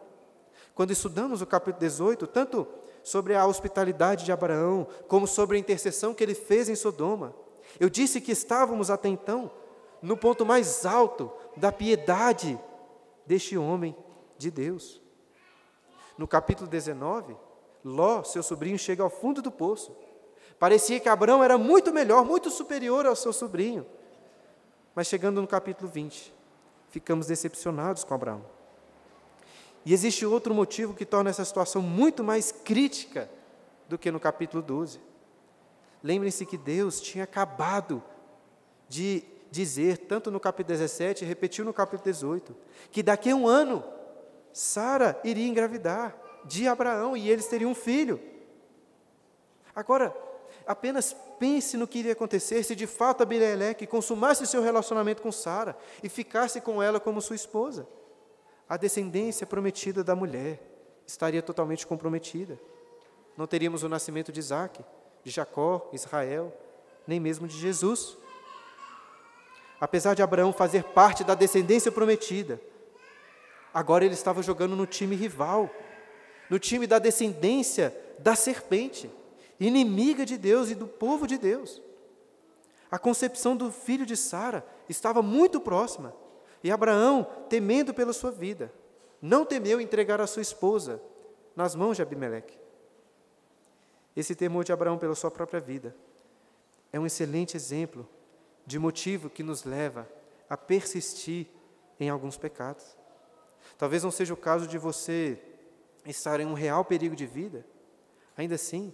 Quando 0.73 0.91
estudamos 0.91 1.41
o 1.41 1.45
capítulo 1.45 1.79
18, 1.79 2.27
tanto 2.27 2.67
sobre 3.03 3.35
a 3.35 3.45
hospitalidade 3.45 4.25
de 4.25 4.31
Abraão, 4.31 4.87
como 5.07 5.27
sobre 5.27 5.57
a 5.57 5.59
intercessão 5.59 6.13
que 6.13 6.23
ele 6.23 6.35
fez 6.35 6.67
em 6.69 6.75
Sodoma, 6.75 7.33
eu 7.79 7.89
disse 7.89 8.19
que 8.19 8.31
estávamos 8.31 8.89
até 8.89 9.07
então 9.07 9.51
no 10.01 10.17
ponto 10.17 10.45
mais 10.45 10.85
alto 10.85 11.31
da 11.55 11.71
piedade 11.71 12.59
deste 13.25 13.57
homem 13.57 13.95
de 14.37 14.51
Deus. 14.51 15.01
No 16.17 16.27
capítulo 16.27 16.69
19, 16.69 17.35
Ló, 17.83 18.23
seu 18.23 18.41
sobrinho, 18.41 18.77
chega 18.79 19.03
ao 19.03 19.09
fundo 19.09 19.41
do 19.41 19.51
poço. 19.51 19.95
Parecia 20.59 20.99
que 20.99 21.09
Abraão 21.09 21.43
era 21.43 21.57
muito 21.57 21.91
melhor, 21.93 22.23
muito 22.25 22.49
superior 22.49 23.05
ao 23.05 23.15
seu 23.15 23.33
sobrinho. 23.33 23.85
Mas 24.93 25.07
chegando 25.07 25.41
no 25.41 25.47
capítulo 25.47 25.89
20, 25.89 26.33
ficamos 26.89 27.27
decepcionados 27.27 28.03
com 28.03 28.13
Abraão. 28.13 28.45
E 29.85 29.93
existe 29.93 30.25
outro 30.25 30.53
motivo 30.53 30.93
que 30.93 31.05
torna 31.05 31.29
essa 31.29 31.45
situação 31.45 31.81
muito 31.81 32.23
mais 32.23 32.51
crítica 32.51 33.29
do 33.87 33.97
que 33.97 34.09
no 34.09 34.19
capítulo 34.19 34.63
12. 34.63 34.99
Lembrem-se 36.01 36.45
que 36.45 36.57
Deus 36.57 37.01
tinha 37.01 37.23
acabado 37.23 38.01
de 38.87 39.23
dizer, 39.51 39.97
tanto 39.97 40.31
no 40.31 40.39
capítulo 40.39 40.77
17, 40.77 41.23
repetiu 41.23 41.63
no 41.63 41.73
capítulo 41.73 42.03
18, 42.03 42.55
que 42.91 43.03
daqui 43.03 43.29
a 43.29 43.35
um 43.35 43.47
ano 43.47 43.83
Sara 44.51 45.19
iria 45.23 45.47
engravidar 45.47 46.15
de 46.45 46.67
Abraão 46.67 47.15
e 47.15 47.29
eles 47.29 47.47
teriam 47.47 47.71
um 47.71 47.75
filho. 47.75 48.19
Agora, 49.75 50.15
apenas 50.67 51.15
pense 51.39 51.77
no 51.77 51.87
que 51.87 51.99
iria 51.99 52.13
acontecer 52.13 52.63
se 52.63 52.75
de 52.75 52.87
fato 52.87 53.21
Abimeleque 53.21 53.85
consumasse 53.85 54.47
seu 54.47 54.61
relacionamento 54.61 55.21
com 55.21 55.31
Sara 55.31 55.77
e 56.01 56.09
ficasse 56.09 56.61
com 56.61 56.81
ela 56.81 56.99
como 56.99 57.21
sua 57.21 57.35
esposa. 57.35 57.87
A 58.67 58.77
descendência 58.77 59.45
prometida 59.45 60.03
da 60.03 60.15
mulher 60.15 60.59
estaria 61.05 61.41
totalmente 61.41 61.85
comprometida. 61.85 62.59
Não 63.37 63.45
teríamos 63.45 63.83
o 63.83 63.89
nascimento 63.89 64.31
de 64.31 64.39
Isaac, 64.39 64.83
de 65.23 65.29
Jacó, 65.29 65.89
Israel, 65.93 66.53
nem 67.05 67.19
mesmo 67.19 67.47
de 67.47 67.57
Jesus. 67.57 68.17
Apesar 69.79 70.15
de 70.15 70.23
Abraão 70.23 70.53
fazer 70.53 70.83
parte 70.83 71.23
da 71.23 71.35
descendência 71.35 71.91
prometida, 71.91 72.59
agora 73.73 74.05
ele 74.05 74.13
estava 74.13 74.41
jogando 74.41 74.75
no 74.75 74.87
time 74.87 75.15
rival, 75.15 75.69
no 76.49 76.57
time 76.57 76.87
da 76.87 76.97
descendência 76.97 77.95
da 78.17 78.35
serpente, 78.35 79.11
inimiga 79.59 80.25
de 80.25 80.37
Deus 80.37 80.69
e 80.69 80.75
do 80.75 80.87
povo 80.87 81.27
de 81.27 81.37
Deus. 81.37 81.81
A 82.89 82.99
concepção 82.99 83.55
do 83.55 83.71
filho 83.71 84.05
de 84.05 84.15
Sara 84.15 84.65
estava 84.87 85.21
muito 85.21 85.59
próxima, 85.59 86.15
e 86.63 86.71
Abraão, 86.71 87.27
temendo 87.49 87.93
pela 87.93 88.13
sua 88.13 88.31
vida, 88.31 88.71
não 89.21 89.45
temeu 89.45 89.79
entregar 89.79 90.19
a 90.21 90.27
sua 90.27 90.41
esposa 90.41 91.01
nas 91.55 91.75
mãos 91.75 91.95
de 91.95 92.01
Abimeleque. 92.01 92.57
Esse 94.15 94.33
temor 94.33 94.63
de 94.63 94.71
Abraão 94.71 94.97
pela 94.97 95.15
sua 95.15 95.29
própria 95.29 95.59
vida 95.59 95.95
é 96.91 96.99
um 96.99 97.05
excelente 97.05 97.57
exemplo 97.57 98.07
de 98.65 98.79
motivo 98.79 99.29
que 99.29 99.43
nos 99.43 99.63
leva 99.63 100.09
a 100.49 100.55
persistir 100.55 101.47
em 101.99 102.09
alguns 102.09 102.37
pecados. 102.37 102.97
Talvez 103.77 104.03
não 104.03 104.11
seja 104.11 104.33
o 104.33 104.37
caso 104.37 104.67
de 104.67 104.77
você 104.77 105.39
estar 106.05 106.39
em 106.39 106.45
um 106.45 106.53
real 106.53 106.85
perigo 106.85 107.15
de 107.15 107.25
vida, 107.25 107.65
ainda 108.37 108.55
assim, 108.55 108.93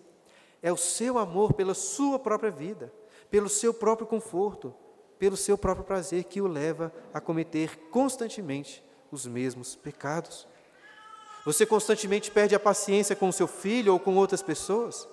é 0.62 0.72
o 0.72 0.77
seu 0.77 1.18
amor 1.18 1.53
pela 1.53 1.74
sua 1.74 2.20
própria 2.20 2.51
vida, 2.51 2.94
pelo 3.30 3.50
seu 3.50 3.74
próprio 3.74 4.08
conforto, 4.08 4.74
pelo 5.18 5.38
seu 5.38 5.58
próprio 5.58 5.86
prazer 5.86 6.24
que 6.25 6.41
o 6.41 6.48
leva 6.48 6.94
a 7.13 7.22
cometer 7.22 7.77
constantemente 7.89 8.84
os 9.12 9.25
mesmos 9.25 9.75
pecados. 9.75 10.48
Você 11.46 11.65
constantemente 11.65 12.30
perde 12.30 12.56
a 12.56 12.60
paciência 12.60 13.15
com 13.15 13.30
o 13.30 13.34
seu 13.34 13.48
filho 13.48 13.94
ou 13.94 14.00
com 14.00 14.15
outras 14.15 14.41
pessoas, 14.44 15.08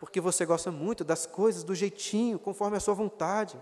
porque 0.00 0.20
você 0.20 0.44
gosta 0.44 0.70
muito 0.70 1.04
das 1.04 1.26
coisas 1.26 1.62
do 1.62 1.74
jeitinho, 1.74 2.38
conforme 2.38 2.76
a 2.76 2.80
sua 2.80 2.94
vontade. 2.94 3.60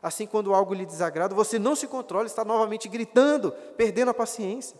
Assim, 0.00 0.26
quando 0.26 0.54
algo 0.54 0.74
lhe 0.74 0.86
desagrada, 0.86 1.34
você 1.34 1.58
não 1.58 1.74
se 1.74 1.86
controla, 1.86 2.26
está 2.26 2.44
novamente 2.44 2.88
gritando, 2.88 3.52
perdendo 3.76 4.10
a 4.10 4.14
paciência. 4.14 4.76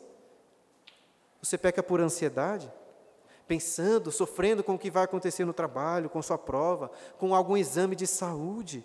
Você 1.42 1.58
peca 1.58 1.82
por 1.82 2.00
ansiedade, 2.00 2.72
pensando, 3.52 4.10
sofrendo 4.10 4.64
com 4.64 4.76
o 4.76 4.78
que 4.78 4.90
vai 4.90 5.04
acontecer 5.04 5.44
no 5.44 5.52
trabalho, 5.52 6.08
com 6.08 6.22
sua 6.22 6.38
prova, 6.38 6.90
com 7.18 7.34
algum 7.34 7.54
exame 7.54 7.94
de 7.94 8.06
saúde, 8.06 8.82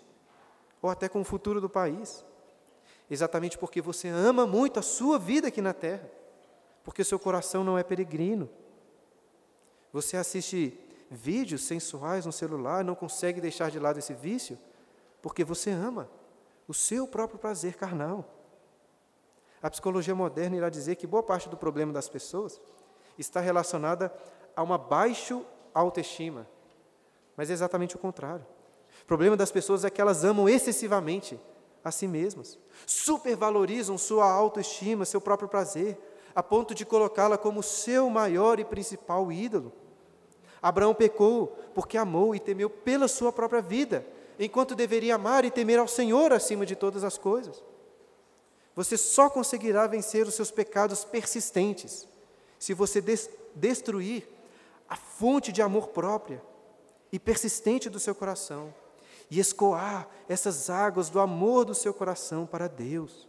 ou 0.82 0.90
até 0.90 1.08
com 1.08 1.22
o 1.22 1.24
futuro 1.24 1.58
do 1.58 1.70
país. 1.70 2.22
Exatamente 3.10 3.56
porque 3.56 3.80
você 3.80 4.08
ama 4.08 4.46
muito 4.46 4.78
a 4.78 4.82
sua 4.82 5.18
vida 5.18 5.48
aqui 5.48 5.62
na 5.62 5.72
terra, 5.72 6.06
porque 6.84 7.02
seu 7.02 7.18
coração 7.18 7.64
não 7.64 7.78
é 7.78 7.82
peregrino. 7.82 8.46
Você 9.90 10.18
assiste 10.18 10.78
vídeos 11.10 11.64
sensuais 11.64 12.26
no 12.26 12.32
celular, 12.32 12.84
não 12.84 12.94
consegue 12.94 13.40
deixar 13.40 13.70
de 13.70 13.78
lado 13.78 13.98
esse 13.98 14.12
vício, 14.12 14.58
porque 15.22 15.44
você 15.44 15.70
ama 15.70 16.10
o 16.68 16.74
seu 16.74 17.08
próprio 17.08 17.38
prazer 17.38 17.74
carnal. 17.74 18.22
A 19.62 19.70
psicologia 19.70 20.14
moderna 20.14 20.56
irá 20.56 20.68
dizer 20.68 20.96
que 20.96 21.06
boa 21.06 21.22
parte 21.22 21.48
do 21.48 21.56
problema 21.56 21.90
das 21.90 22.06
pessoas 22.06 22.60
está 23.18 23.40
relacionada 23.40 24.12
a 24.58 24.62
uma 24.64 24.76
baixa 24.76 25.40
autoestima, 25.72 26.44
mas 27.36 27.48
é 27.48 27.52
exatamente 27.52 27.94
o 27.94 27.98
contrário. 27.98 28.44
O 29.02 29.06
problema 29.06 29.36
das 29.36 29.52
pessoas 29.52 29.84
é 29.84 29.90
que 29.90 30.00
elas 30.00 30.24
amam 30.24 30.48
excessivamente 30.48 31.38
a 31.84 31.92
si 31.92 32.08
mesmas, 32.08 32.58
supervalorizam 32.84 33.96
sua 33.96 34.28
autoestima, 34.28 35.04
seu 35.04 35.20
próprio 35.20 35.48
prazer, 35.48 35.96
a 36.34 36.42
ponto 36.42 36.74
de 36.74 36.84
colocá-la 36.84 37.38
como 37.38 37.62
seu 37.62 38.10
maior 38.10 38.58
e 38.58 38.64
principal 38.64 39.30
ídolo. 39.30 39.72
Abraão 40.60 40.92
pecou 40.92 41.56
porque 41.72 41.96
amou 41.96 42.34
e 42.34 42.40
temeu 42.40 42.68
pela 42.68 43.06
sua 43.06 43.32
própria 43.32 43.62
vida, 43.62 44.04
enquanto 44.40 44.74
deveria 44.74 45.14
amar 45.14 45.44
e 45.44 45.52
temer 45.52 45.78
ao 45.78 45.86
Senhor 45.86 46.32
acima 46.32 46.66
de 46.66 46.74
todas 46.74 47.04
as 47.04 47.16
coisas. 47.16 47.62
Você 48.74 48.96
só 48.96 49.30
conseguirá 49.30 49.86
vencer 49.86 50.26
os 50.26 50.34
seus 50.34 50.50
pecados 50.50 51.04
persistentes 51.04 52.08
se 52.58 52.74
você 52.74 53.00
des 53.00 53.30
destruir 53.54 54.36
a 54.88 54.96
fonte 54.96 55.52
de 55.52 55.60
amor 55.60 55.88
própria 55.88 56.42
e 57.12 57.18
persistente 57.18 57.90
do 57.90 58.00
seu 58.00 58.14
coração 58.14 58.72
e 59.30 59.38
escoar 59.38 60.08
essas 60.28 60.70
águas 60.70 61.10
do 61.10 61.20
amor 61.20 61.64
do 61.64 61.74
seu 61.74 61.92
coração 61.92 62.46
para 62.46 62.66
Deus, 62.66 63.28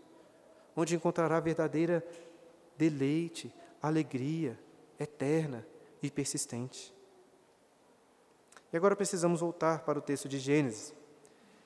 onde 0.75 0.95
encontrará 0.95 1.39
verdadeira 1.39 2.05
deleite, 2.77 3.53
alegria 3.81 4.57
eterna 4.97 5.65
e 6.01 6.09
persistente. 6.09 6.93
E 8.71 8.77
agora 8.77 8.95
precisamos 8.95 9.41
voltar 9.41 9.79
para 9.79 9.99
o 9.99 10.01
texto 10.01 10.29
de 10.29 10.39
Gênesis. 10.39 10.93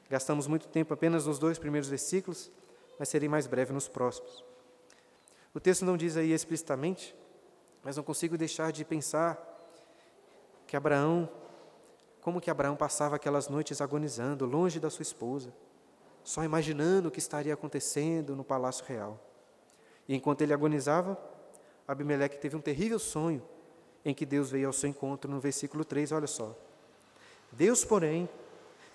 Gastamos 0.10 0.48
muito 0.48 0.68
tempo 0.68 0.94
apenas 0.94 1.26
nos 1.26 1.38
dois 1.38 1.60
primeiros 1.60 1.90
versículos, 1.90 2.52
mas 2.98 3.10
serei 3.10 3.28
mais 3.28 3.46
breve 3.46 3.74
nos 3.74 3.88
próximos. 3.88 4.44
O 5.54 5.60
texto 5.60 5.86
não 5.86 5.98
diz 5.98 6.18
aí 6.18 6.32
explicitamente, 6.32 7.16
mas 7.84 7.98
não 7.98 8.04
consigo 8.04 8.38
deixar 8.38 8.72
de 8.72 8.84
pensar 8.86 9.53
que 10.74 10.78
Abraão, 10.78 11.30
como 12.20 12.42
que 12.42 12.50
Abraão 12.50 12.76
passava 12.76 13.16
aquelas 13.16 13.48
noites 13.48 13.80
agonizando, 13.80 14.44
longe 14.44 14.80
da 14.80 14.90
sua 14.90 15.04
esposa, 15.04 15.54
só 16.24 16.44
imaginando 16.44 17.10
o 17.10 17.12
que 17.12 17.20
estaria 17.20 17.54
acontecendo 17.54 18.36
no 18.36 18.44
palácio 18.44 18.84
real. 18.84 19.24
E 20.08 20.16
enquanto 20.16 20.42
ele 20.42 20.52
agonizava, 20.52 21.16
Abimeleque 21.88 22.40
teve 22.40 22.56
um 22.56 22.60
terrível 22.60 22.98
sonho 22.98 23.44
em 24.04 24.16
que 24.16 24.26
Deus 24.26 24.50
veio 24.50 24.66
ao 24.66 24.74
seu 24.74 24.90
encontro 24.90 25.30
no 25.30 25.40
versículo 25.40 25.86
3, 25.86 26.12
olha 26.12 26.26
só. 26.26 26.58
Deus, 27.52 27.86
porém, 27.86 28.28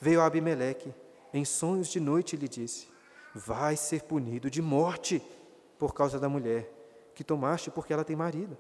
veio 0.01 0.21
a 0.21 0.27
Abimeleque 0.27 0.93
em 1.33 1.45
sonhos 1.45 1.87
de 1.87 2.01
noite 2.01 2.37
lhe 2.37 2.49
disse: 2.49 2.89
Vai 3.33 3.77
ser 3.77 4.03
punido 4.03 4.51
de 4.51 4.61
morte 4.61 5.23
por 5.79 5.95
causa 5.95 6.19
da 6.19 6.29
mulher 6.29 6.69
que 7.15 7.23
tomaste 7.23 7.71
porque 7.71 7.93
ela 7.93 8.05
tem 8.05 8.17
marido. 8.17 8.59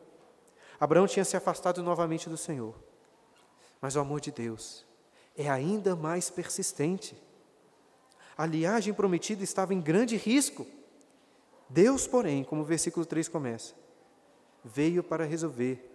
Abraão 0.78 1.09
tinha 1.09 1.24
se 1.24 1.37
afastado 1.37 1.83
novamente 1.83 2.28
do 2.28 2.37
Senhor, 2.37 2.76
mas 3.81 3.97
o 3.97 4.01
amor 4.01 4.21
de 4.21 4.31
Deus 4.31 4.87
é 5.37 5.49
ainda 5.49 5.95
mais 5.95 6.31
persistente. 6.31 7.17
A 8.37 8.45
liagem 8.45 8.93
prometida 8.93 9.45
estava 9.45 9.73
em 9.73 9.81
grande 9.81 10.17
risco. 10.17 10.67
Deus, 11.69 12.07
porém, 12.07 12.43
como 12.43 12.62
o 12.62 12.64
versículo 12.64 13.07
3 13.07 13.29
começa, 13.29 13.75
veio 14.64 15.03
para 15.03 15.25
resolver 15.25 15.88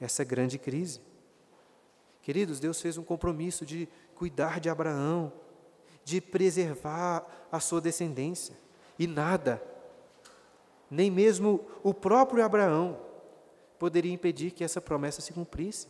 essa 0.00 0.22
grande 0.22 0.58
crise. 0.58 1.00
Queridos, 2.22 2.60
Deus 2.60 2.80
fez 2.80 2.96
um 2.98 3.02
compromisso 3.02 3.64
de 3.66 3.88
cuidar 4.14 4.60
de 4.60 4.68
Abraão, 4.68 5.32
de 6.04 6.20
preservar 6.20 7.26
a 7.50 7.58
sua 7.58 7.80
descendência. 7.80 8.56
E 8.98 9.06
nada, 9.06 9.62
nem 10.90 11.10
mesmo 11.10 11.66
o 11.82 11.92
próprio 11.92 12.44
Abraão, 12.44 13.00
poderia 13.78 14.12
impedir 14.12 14.50
que 14.50 14.64
essa 14.64 14.80
promessa 14.80 15.20
se 15.20 15.32
cumprisse. 15.32 15.88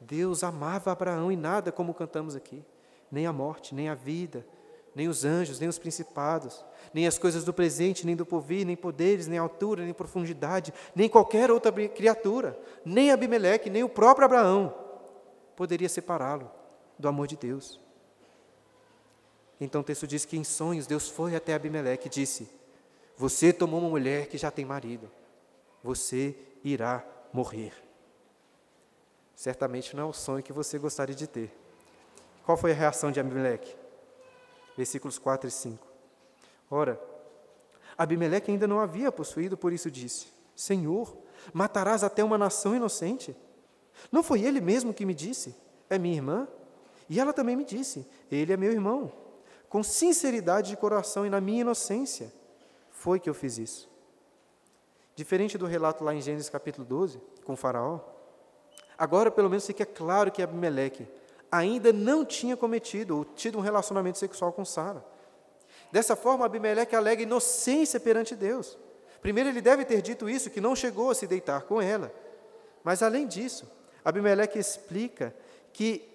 Deus 0.00 0.44
amava 0.44 0.92
Abraão 0.92 1.30
e 1.32 1.36
nada, 1.36 1.72
como 1.72 1.94
cantamos 1.94 2.36
aqui, 2.36 2.64
nem 3.10 3.26
a 3.26 3.32
morte, 3.32 3.74
nem 3.74 3.88
a 3.88 3.94
vida, 3.94 4.46
nem 4.94 5.08
os 5.08 5.24
anjos, 5.24 5.60
nem 5.60 5.68
os 5.68 5.78
principados, 5.78 6.64
nem 6.92 7.06
as 7.06 7.18
coisas 7.18 7.44
do 7.44 7.52
presente, 7.52 8.06
nem 8.06 8.16
do 8.16 8.26
porvir, 8.26 8.66
nem 8.66 8.76
poderes, 8.76 9.26
nem 9.26 9.38
altura, 9.38 9.84
nem 9.84 9.94
profundidade, 9.94 10.72
nem 10.94 11.08
qualquer 11.08 11.50
outra 11.50 11.72
criatura, 11.88 12.58
nem 12.84 13.10
Abimeleque, 13.10 13.70
nem 13.70 13.84
o 13.84 13.88
próprio 13.88 14.24
Abraão 14.24 14.74
poderia 15.54 15.88
separá-lo 15.88 16.50
do 16.98 17.08
amor 17.08 17.26
de 17.26 17.36
Deus. 17.36 17.80
Então 19.60 19.80
o 19.80 19.84
texto 19.84 20.06
diz 20.06 20.24
que 20.24 20.36
em 20.36 20.44
sonhos 20.44 20.86
Deus 20.86 21.08
foi 21.08 21.34
até 21.34 21.54
Abimeleque 21.54 22.06
e 22.06 22.10
disse: 22.10 22.48
Você 23.16 23.52
tomou 23.52 23.80
uma 23.80 23.88
mulher 23.88 24.28
que 24.28 24.38
já 24.38 24.50
tem 24.50 24.64
marido, 24.64 25.10
você 25.82 26.36
irá 26.62 27.04
morrer. 27.32 27.72
Certamente 29.38 29.94
não 29.94 30.02
é 30.02 30.06
o 30.06 30.12
sonho 30.12 30.42
que 30.42 30.52
você 30.52 30.80
gostaria 30.80 31.14
de 31.14 31.28
ter. 31.28 31.56
Qual 32.44 32.58
foi 32.58 32.72
a 32.72 32.74
reação 32.74 33.12
de 33.12 33.20
Abimeleque? 33.20 33.72
Versículos 34.76 35.16
4 35.16 35.46
e 35.46 35.50
5. 35.52 35.86
Ora, 36.68 37.00
Abimeleque 37.96 38.50
ainda 38.50 38.66
não 38.66 38.80
havia 38.80 39.12
possuído, 39.12 39.56
por 39.56 39.72
isso 39.72 39.92
disse: 39.92 40.26
Senhor, 40.56 41.16
matarás 41.52 42.02
até 42.02 42.24
uma 42.24 42.36
nação 42.36 42.74
inocente? 42.74 43.36
Não 44.10 44.24
foi 44.24 44.42
ele 44.42 44.60
mesmo 44.60 44.92
que 44.92 45.06
me 45.06 45.14
disse: 45.14 45.54
É 45.88 46.00
minha 46.00 46.16
irmã? 46.16 46.48
E 47.08 47.20
ela 47.20 47.32
também 47.32 47.54
me 47.54 47.64
disse: 47.64 48.04
Ele 48.28 48.52
é 48.52 48.56
meu 48.56 48.72
irmão. 48.72 49.12
Com 49.68 49.84
sinceridade 49.84 50.70
de 50.70 50.76
coração 50.76 51.24
e 51.24 51.30
na 51.30 51.40
minha 51.40 51.60
inocência, 51.60 52.32
foi 52.90 53.20
que 53.20 53.30
eu 53.30 53.34
fiz 53.34 53.56
isso. 53.56 53.88
Diferente 55.14 55.56
do 55.56 55.64
relato 55.64 56.02
lá 56.02 56.12
em 56.12 56.20
Gênesis 56.20 56.50
capítulo 56.50 56.84
12, 56.84 57.20
com 57.44 57.54
Faraó, 57.54 58.17
agora 58.98 59.30
pelo 59.30 59.48
menos 59.48 59.66
fica 59.66 59.86
claro 59.86 60.30
que 60.30 60.42
Abimeleque 60.42 61.06
ainda 61.50 61.92
não 61.92 62.24
tinha 62.24 62.56
cometido 62.56 63.16
ou 63.16 63.24
tido 63.24 63.58
um 63.58 63.62
relacionamento 63.62 64.18
sexual 64.18 64.52
com 64.52 64.64
Sara. 64.64 65.04
Dessa 65.90 66.14
forma, 66.14 66.44
Abimeleque 66.44 66.94
alega 66.94 67.22
inocência 67.22 67.98
perante 67.98 68.34
Deus. 68.34 68.76
Primeiro, 69.22 69.48
ele 69.48 69.60
deve 69.60 69.84
ter 69.84 70.02
dito 70.02 70.28
isso, 70.28 70.50
que 70.50 70.60
não 70.60 70.76
chegou 70.76 71.10
a 71.10 71.14
se 71.14 71.26
deitar 71.26 71.62
com 71.62 71.80
ela. 71.80 72.12
Mas, 72.84 73.02
além 73.02 73.26
disso, 73.26 73.70
Abimeleque 74.04 74.58
explica 74.58 75.34
que 75.72 76.06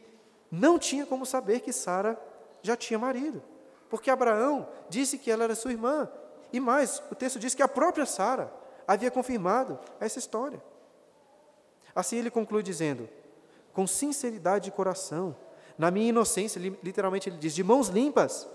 não 0.51 0.77
tinha 0.77 1.05
como 1.05 1.25
saber 1.25 1.61
que 1.61 1.73
Sara 1.73 2.19
já 2.61 2.75
tinha 2.75 2.99
marido, 2.99 3.41
porque 3.89 4.09
Abraão 4.11 4.67
disse 4.89 5.17
que 5.17 5.31
ela 5.31 5.43
era 5.43 5.55
sua 5.55 5.71
irmã. 5.71 6.07
E 6.51 6.59
mais, 6.59 7.01
o 7.11 7.15
texto 7.15 7.39
diz 7.39 7.55
que 7.55 7.63
a 7.63 7.67
própria 7.67 8.05
Sara 8.05 8.53
havia 8.87 9.09
confirmado 9.09 9.79
essa 9.99 10.19
história. 10.19 10.61
Assim 11.95 12.17
ele 12.17 12.31
conclui 12.31 12.63
dizendo: 12.63 13.07
com 13.73 13.87
sinceridade 13.87 14.65
de 14.65 14.71
coração, 14.71 15.35
na 15.77 15.89
minha 15.89 16.09
inocência, 16.09 16.59
literalmente 16.59 17.29
ele 17.29 17.37
diz, 17.37 17.53
de 17.53 17.63
mãos 17.63 17.87
limpas, 17.87 18.47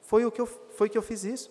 foi 0.00 0.24
o 0.24 0.30
que 0.30 0.40
eu, 0.40 0.46
foi 0.46 0.88
que 0.88 0.98
eu 0.98 1.02
fiz 1.02 1.24
isso. 1.24 1.50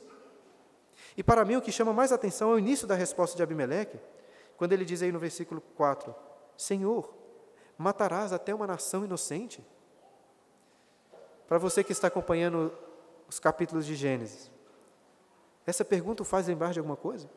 E 1.18 1.24
para 1.24 1.44
mim 1.44 1.56
o 1.56 1.62
que 1.62 1.72
chama 1.72 1.92
mais 1.92 2.12
atenção 2.12 2.52
é 2.52 2.56
o 2.56 2.60
início 2.60 2.88
da 2.88 2.96
resposta 2.96 3.36
de 3.36 3.44
Abimeleque, 3.44 4.00
quando 4.58 4.74
ele 4.74 4.86
diz 4.86 5.02
aí 5.02 5.12
no 5.12 5.20
versículo 5.20 5.62
4: 5.76 6.14
Senhor, 6.56 7.14
matarás 7.78 8.32
até 8.32 8.54
uma 8.54 8.68
nação 8.68 9.04
inocente? 9.04 9.66
Para 11.48 11.58
você 11.58 11.84
que 11.84 11.92
está 11.92 12.08
acompanhando 12.08 12.72
os 13.28 13.40
capítulos 13.40 13.86
de 13.86 13.96
Gênesis, 13.96 14.50
essa 15.66 15.84
pergunta 15.84 16.22
o 16.22 16.26
faz 16.26 16.48
lembrar 16.48 16.72
de 16.72 16.80
alguma 16.80 16.96
coisa? 16.96 17.30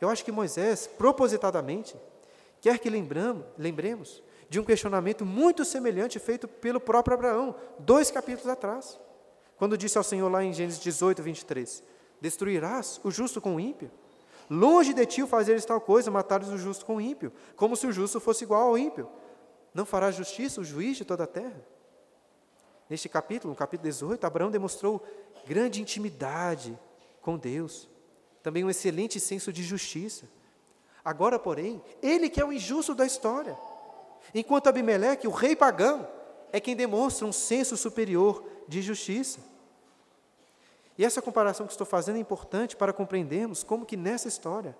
Eu 0.00 0.10
acho 0.10 0.24
que 0.24 0.30
Moisés, 0.30 0.86
propositadamente, 0.86 1.96
quer 2.66 2.80
que 2.80 2.90
lembremos 2.90 4.20
de 4.50 4.58
um 4.58 4.64
questionamento 4.64 5.24
muito 5.24 5.64
semelhante 5.64 6.18
feito 6.18 6.48
pelo 6.48 6.80
próprio 6.80 7.14
Abraão, 7.14 7.54
dois 7.78 8.10
capítulos 8.10 8.48
atrás, 8.48 8.98
quando 9.56 9.78
disse 9.78 9.96
ao 9.96 10.02
Senhor 10.02 10.28
lá 10.28 10.42
em 10.42 10.52
Gênesis 10.52 10.80
18, 10.80 11.22
23: 11.22 11.80
Destruirás 12.20 13.00
o 13.04 13.10
justo 13.12 13.40
com 13.40 13.54
o 13.54 13.60
ímpio? 13.60 13.88
Longe 14.50 14.92
de 14.92 15.06
ti 15.06 15.22
o 15.22 15.28
fazeres 15.28 15.64
tal 15.64 15.80
coisa, 15.80 16.10
matares 16.10 16.48
o 16.48 16.58
justo 16.58 16.84
com 16.84 16.96
o 16.96 17.00
ímpio, 17.00 17.32
como 17.54 17.76
se 17.76 17.86
o 17.86 17.92
justo 17.92 18.18
fosse 18.18 18.42
igual 18.42 18.70
ao 18.70 18.76
ímpio. 18.76 19.08
Não 19.72 19.86
fará 19.86 20.10
justiça 20.10 20.60
o 20.60 20.64
juiz 20.64 20.96
de 20.96 21.04
toda 21.04 21.22
a 21.22 21.28
terra? 21.28 21.64
Neste 22.90 23.08
capítulo, 23.08 23.52
no 23.52 23.56
capítulo 23.56 23.88
18, 23.88 24.24
Abraão 24.26 24.50
demonstrou 24.50 25.06
grande 25.46 25.80
intimidade 25.80 26.76
com 27.20 27.38
Deus, 27.38 27.88
também 28.42 28.64
um 28.64 28.70
excelente 28.70 29.20
senso 29.20 29.52
de 29.52 29.62
justiça. 29.62 30.28
Agora, 31.06 31.38
porém, 31.38 31.80
ele 32.02 32.28
que 32.28 32.40
é 32.40 32.44
o 32.44 32.52
injusto 32.52 32.92
da 32.92 33.06
história, 33.06 33.56
enquanto 34.34 34.66
Abimeleque, 34.66 35.28
o 35.28 35.30
rei 35.30 35.54
pagão, 35.54 36.04
é 36.52 36.58
quem 36.58 36.74
demonstra 36.74 37.24
um 37.24 37.32
senso 37.32 37.76
superior 37.76 38.44
de 38.66 38.82
justiça. 38.82 39.38
E 40.98 41.04
essa 41.04 41.22
comparação 41.22 41.64
que 41.64 41.70
estou 41.70 41.86
fazendo 41.86 42.16
é 42.16 42.18
importante 42.18 42.74
para 42.74 42.92
compreendermos 42.92 43.62
como 43.62 43.86
que 43.86 43.96
nessa 43.96 44.26
história, 44.26 44.76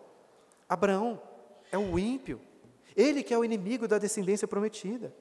Abraão 0.68 1.22
é 1.70 1.78
o 1.78 1.96
ímpio, 1.96 2.40
ele 2.96 3.22
que 3.22 3.32
é 3.32 3.38
o 3.38 3.44
inimigo 3.44 3.86
da 3.86 3.96
descendência 3.96 4.48
prometida. 4.48 5.14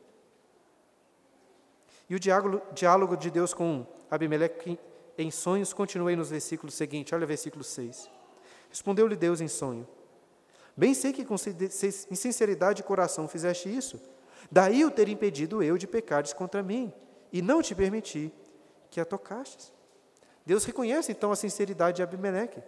E 2.09 2.15
o 2.15 2.19
diálogo, 2.19 3.15
de 3.15 3.29
Deus 3.29 3.53
com 3.53 3.85
Abimeleque 4.09 4.79
em 5.19 5.29
sonhos 5.29 5.71
continua 5.71 6.09
aí 6.09 6.15
nos 6.15 6.31
versículos 6.31 6.73
seguintes, 6.73 7.13
olha 7.13 7.25
o 7.25 7.27
versículo 7.27 7.63
6. 7.63 8.09
Respondeu-lhe 8.71 9.15
Deus 9.15 9.39
em 9.39 9.47
sonho: 9.47 9.87
Bem 10.77 10.93
sei 10.93 11.13
que 11.13 11.23
com 11.23 11.37
sinceridade 11.37 12.77
de 12.77 12.83
coração 12.83 13.27
fizeste 13.27 13.73
isso, 13.73 14.01
daí 14.51 14.83
o 14.83 14.91
ter 14.91 15.07
impedido 15.07 15.63
eu 15.63 15.77
de 15.77 15.87
pecares 15.87 16.33
contra 16.33 16.61
mim, 16.61 16.93
e 17.31 17.41
não 17.41 17.61
te 17.61 17.73
permiti 17.73 18.31
que 18.89 18.99
a 18.99 19.05
tocastes. 19.05 19.73
Deus 20.45 20.63
reconhece 20.63 21.11
então 21.11 21.31
a 21.31 21.35
sinceridade 21.35 21.97
de 21.97 22.03
Abimeleque, 22.03 22.61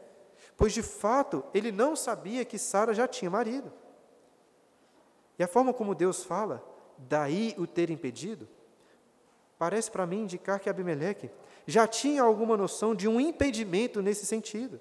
pois 0.56 0.74
de 0.74 0.82
fato 0.82 1.44
ele 1.54 1.72
não 1.72 1.96
sabia 1.96 2.44
que 2.44 2.58
Sara 2.58 2.94
já 2.94 3.08
tinha 3.08 3.30
marido. 3.30 3.72
E 5.38 5.44
a 5.44 5.48
forma 5.48 5.74
como 5.74 5.94
Deus 5.94 6.24
fala, 6.24 6.66
daí 6.98 7.54
o 7.58 7.68
ter 7.68 7.90
impedido, 7.90 8.48
parece 9.58 9.92
para 9.92 10.08
mim 10.08 10.24
indicar 10.24 10.60
que 10.60 10.70
Abimeleque 10.70 11.30
já 11.66 11.86
tinha 11.88 12.24
alguma 12.24 12.58
noção 12.58 12.96
de 12.96 13.08
um 13.08 13.20
impedimento 13.20 14.02
nesse 14.02 14.26
sentido. 14.26 14.80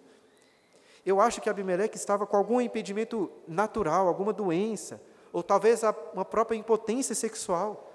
Eu 1.07 1.21
acho 1.21 1.41
que 1.41 1.49
Abimeleque 1.49 1.97
estava 1.97 2.27
com 2.27 2.37
algum 2.37 2.61
impedimento 2.61 3.31
natural, 3.47 4.09
alguma 4.09 4.33
doença, 4.33 5.01
ou 5.33 5.41
talvez 5.41 5.83
uma 6.13 6.25
própria 6.25 6.57
impotência 6.57 7.15
sexual. 7.15 7.93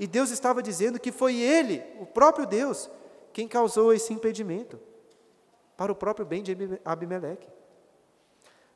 E 0.00 0.06
Deus 0.08 0.30
estava 0.30 0.60
dizendo 0.60 0.98
que 0.98 1.12
foi 1.12 1.36
Ele, 1.36 1.80
o 2.00 2.04
próprio 2.04 2.44
Deus, 2.44 2.90
quem 3.32 3.46
causou 3.46 3.94
esse 3.94 4.12
impedimento 4.12 4.80
para 5.76 5.92
o 5.92 5.94
próprio 5.94 6.26
bem 6.26 6.42
de 6.42 6.56
Abimeleque. 6.84 7.48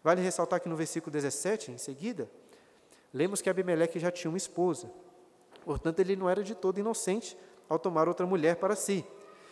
Vale 0.05 0.23
ressaltar 0.23 0.61
que 0.61 0.69
no 0.69 0.77
versículo 0.77 1.13
17, 1.13 1.73
em 1.73 1.79
seguida, 1.79 2.31
lemos 3.13 3.43
que 3.43 3.51
Abimeleque 3.51 3.99
já 3.99 4.13
tinha 4.13 4.31
uma 4.31 4.39
esposa. 4.39 4.89
Portanto, 5.65 5.99
ele 5.99 6.15
não 6.15 6.31
era 6.31 6.45
de 6.45 6.55
todo 6.55 6.79
inocente 6.79 7.37
ao 7.69 7.79
tomar 7.79 8.07
outra 8.07 8.25
mulher 8.25 8.55
para 8.57 8.77
si. 8.77 9.05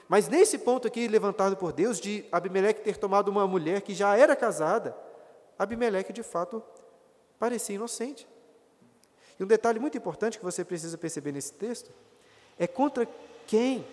Mas 0.08 0.28
nesse 0.28 0.58
ponto 0.58 0.86
aqui 0.86 1.08
levantado 1.08 1.56
por 1.56 1.72
Deus, 1.72 2.00
de 2.00 2.24
Abimeleque 2.30 2.80
ter 2.82 2.96
tomado 2.96 3.28
uma 3.28 3.46
mulher 3.46 3.80
que 3.80 3.94
já 3.94 4.16
era 4.16 4.36
casada, 4.36 4.96
Abimeleque 5.58 6.12
de 6.12 6.22
fato 6.22 6.62
parecia 7.38 7.74
inocente. 7.74 8.26
E 9.38 9.42
um 9.42 9.46
detalhe 9.46 9.78
muito 9.78 9.98
importante 9.98 10.38
que 10.38 10.44
você 10.44 10.64
precisa 10.64 10.96
perceber 10.96 11.32
nesse 11.32 11.52
texto 11.52 11.90
é 12.58 12.66
contra 12.66 13.06
quem 13.46 13.86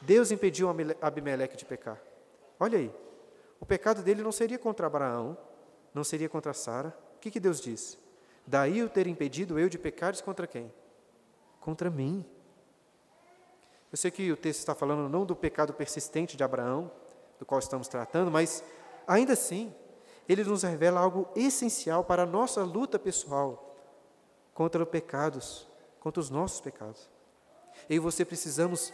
Deus 0.00 0.30
impediu 0.30 0.68
Abimeleque 1.00 1.56
de 1.56 1.64
pecar. 1.64 2.00
Olha 2.58 2.78
aí, 2.78 2.92
o 3.60 3.66
pecado 3.66 4.02
dele 4.02 4.22
não 4.22 4.32
seria 4.32 4.58
contra 4.58 4.86
Abraão, 4.86 5.36
não 5.94 6.04
seria 6.04 6.28
contra 6.28 6.52
Sara. 6.52 6.94
O 7.16 7.20
que, 7.20 7.30
que 7.30 7.40
Deus 7.40 7.60
diz? 7.60 7.98
Daí 8.46 8.82
o 8.82 8.88
ter 8.88 9.06
impedido 9.06 9.58
eu 9.58 9.68
de 9.68 9.78
pecares 9.78 10.20
contra 10.20 10.46
quem? 10.46 10.70
Contra 11.60 11.88
mim. 11.88 12.24
Eu 13.94 13.96
sei 13.96 14.10
que 14.10 14.32
o 14.32 14.36
texto 14.36 14.58
está 14.58 14.74
falando 14.74 15.08
não 15.08 15.24
do 15.24 15.36
pecado 15.36 15.72
persistente 15.72 16.36
de 16.36 16.42
Abraão, 16.42 16.90
do 17.38 17.46
qual 17.46 17.60
estamos 17.60 17.86
tratando, 17.86 18.28
mas 18.28 18.64
ainda 19.06 19.34
assim, 19.34 19.72
ele 20.28 20.42
nos 20.42 20.64
revela 20.64 20.98
algo 20.98 21.28
essencial 21.36 22.02
para 22.02 22.24
a 22.24 22.26
nossa 22.26 22.64
luta 22.64 22.98
pessoal 22.98 23.72
contra 24.52 24.82
os 24.82 24.88
pecados, 24.88 25.68
contra 26.00 26.20
os 26.20 26.28
nossos 26.28 26.60
pecados. 26.60 27.08
Eu 27.88 27.94
e 27.94 27.98
você 28.00 28.24
precisamos 28.24 28.92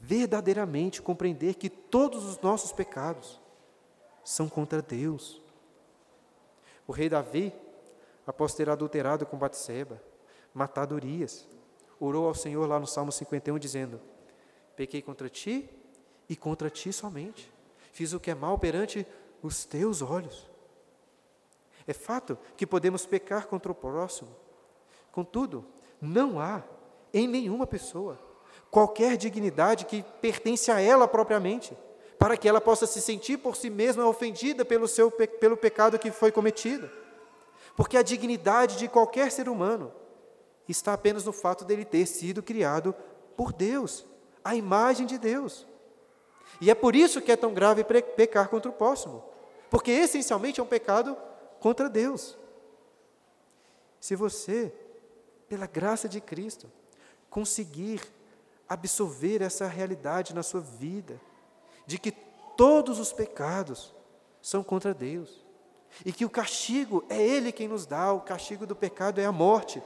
verdadeiramente 0.00 1.00
compreender 1.00 1.54
que 1.54 1.70
todos 1.70 2.24
os 2.24 2.36
nossos 2.40 2.72
pecados 2.72 3.40
são 4.24 4.48
contra 4.48 4.82
Deus. 4.82 5.40
O 6.88 6.92
rei 6.92 7.08
Davi, 7.08 7.54
após 8.26 8.52
ter 8.52 8.68
adulterado 8.68 9.26
com 9.26 9.38
Batseba, 9.38 10.02
matado 10.52 10.96
Urias, 10.96 11.46
orou 12.00 12.26
ao 12.26 12.34
Senhor 12.34 12.68
lá 12.68 12.80
no 12.80 12.86
Salmo 12.88 13.12
51 13.12 13.60
dizendo: 13.60 14.00
Pequei 14.76 15.02
contra 15.02 15.28
ti 15.28 15.68
e 16.28 16.36
contra 16.36 16.70
ti 16.70 16.92
somente. 16.92 17.52
Fiz 17.92 18.12
o 18.12 18.20
que 18.20 18.30
é 18.30 18.34
mal 18.34 18.58
perante 18.58 19.06
os 19.42 19.64
teus 19.64 20.02
olhos. 20.02 20.50
É 21.86 21.92
fato 21.92 22.38
que 22.56 22.66
podemos 22.66 23.06
pecar 23.06 23.46
contra 23.46 23.70
o 23.70 23.74
próximo. 23.74 24.34
Contudo, 25.12 25.64
não 26.00 26.40
há 26.40 26.62
em 27.12 27.28
nenhuma 27.28 27.66
pessoa 27.66 28.18
qualquer 28.70 29.16
dignidade 29.16 29.84
que 29.84 30.02
pertence 30.20 30.68
a 30.70 30.80
ela 30.80 31.06
propriamente, 31.06 31.76
para 32.18 32.36
que 32.36 32.48
ela 32.48 32.60
possa 32.60 32.86
se 32.86 33.00
sentir 33.00 33.36
por 33.36 33.54
si 33.54 33.70
mesma 33.70 34.04
ofendida 34.04 34.64
pelo, 34.64 34.88
seu, 34.88 35.10
pelo 35.10 35.56
pecado 35.56 35.98
que 35.98 36.10
foi 36.10 36.32
cometido. 36.32 36.90
Porque 37.76 37.96
a 37.96 38.02
dignidade 38.02 38.76
de 38.76 38.88
qualquer 38.88 39.30
ser 39.30 39.48
humano 39.48 39.92
está 40.68 40.94
apenas 40.94 41.24
no 41.24 41.32
fato 41.32 41.64
dele 41.64 41.84
ter 41.84 42.06
sido 42.06 42.42
criado 42.42 42.92
por 43.36 43.52
Deus, 43.52 44.04
a 44.44 44.54
imagem 44.54 45.06
de 45.06 45.18
Deus. 45.18 45.66
E 46.60 46.70
é 46.70 46.74
por 46.74 46.94
isso 46.94 47.20
que 47.20 47.32
é 47.32 47.36
tão 47.36 47.54
grave 47.54 47.82
pecar 47.82 48.48
contra 48.48 48.70
o 48.70 48.74
próximo, 48.74 49.24
porque 49.70 49.90
essencialmente 49.90 50.60
é 50.60 50.62
um 50.62 50.66
pecado 50.66 51.16
contra 51.58 51.88
Deus. 51.88 52.36
Se 53.98 54.14
você, 54.14 54.72
pela 55.48 55.66
graça 55.66 56.08
de 56.08 56.20
Cristo, 56.20 56.70
conseguir 57.30 58.00
absorver 58.68 59.42
essa 59.42 59.66
realidade 59.66 60.34
na 60.34 60.42
sua 60.42 60.60
vida, 60.60 61.20
de 61.86 61.98
que 61.98 62.12
todos 62.56 62.98
os 62.98 63.12
pecados 63.12 63.94
são 64.40 64.62
contra 64.62 64.94
Deus. 64.94 65.42
E 66.04 66.12
que 66.12 66.24
o 66.24 66.30
castigo 66.30 67.04
é 67.08 67.20
Ele 67.20 67.52
quem 67.52 67.68
nos 67.68 67.86
dá, 67.86 68.12
o 68.12 68.20
castigo 68.20 68.66
do 68.66 68.74
pecado 68.74 69.20
é 69.20 69.24
a 69.24 69.32
morte. 69.32 69.82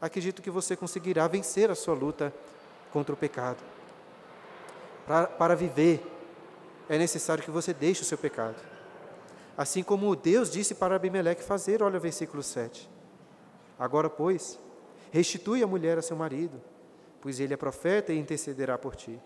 Acredito 0.00 0.42
que 0.42 0.50
você 0.50 0.76
conseguirá 0.76 1.26
vencer 1.26 1.70
a 1.70 1.74
sua 1.74 1.94
luta 1.94 2.32
contra 2.92 3.14
o 3.14 3.16
pecado. 3.16 3.62
Para, 5.06 5.26
para 5.26 5.54
viver, 5.54 6.04
é 6.88 6.98
necessário 6.98 7.42
que 7.42 7.50
você 7.50 7.72
deixe 7.72 8.02
o 8.02 8.04
seu 8.04 8.18
pecado. 8.18 8.56
Assim 9.56 9.82
como 9.82 10.14
Deus 10.14 10.50
disse 10.50 10.74
para 10.74 10.96
Abimeleque 10.96 11.42
fazer, 11.42 11.82
olha 11.82 11.96
o 11.96 12.00
versículo 12.00 12.42
7. 12.42 12.88
Agora, 13.78 14.10
pois, 14.10 14.58
restitui 15.10 15.62
a 15.62 15.66
mulher 15.66 15.98
a 15.98 16.02
seu 16.02 16.16
marido, 16.16 16.60
pois 17.20 17.40
ele 17.40 17.54
é 17.54 17.56
profeta 17.56 18.12
e 18.12 18.18
intercederá 18.18 18.76
por 18.76 18.94
ti, 18.94 19.20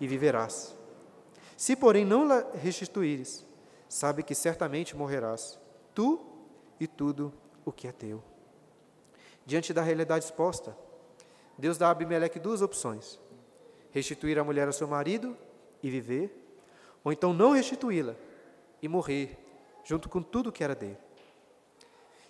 e 0.00 0.06
viverás. 0.06 0.76
Se, 1.56 1.76
porém, 1.76 2.04
não 2.04 2.26
la 2.26 2.46
restituíres, 2.54 3.44
sabe 3.88 4.22
que 4.22 4.34
certamente 4.34 4.96
morrerás, 4.96 5.60
tu 5.94 6.24
e 6.80 6.86
tudo 6.86 7.32
o 7.64 7.72
que 7.72 7.86
é 7.86 7.92
teu. 7.92 8.22
Diante 9.44 9.72
da 9.72 9.82
realidade 9.82 10.24
exposta, 10.24 10.76
Deus 11.58 11.78
dá 11.78 11.88
a 11.88 11.90
Abimeleque 11.90 12.38
duas 12.38 12.62
opções: 12.62 13.20
restituir 13.90 14.38
a 14.38 14.44
mulher 14.44 14.66
ao 14.66 14.72
seu 14.72 14.88
marido 14.88 15.36
e 15.82 15.90
viver, 15.90 16.34
ou 17.04 17.12
então 17.12 17.32
não 17.32 17.52
restituí-la 17.52 18.14
e 18.80 18.88
morrer, 18.88 19.38
junto 19.84 20.08
com 20.08 20.22
tudo 20.22 20.52
que 20.52 20.64
era 20.64 20.74
dele. 20.74 20.98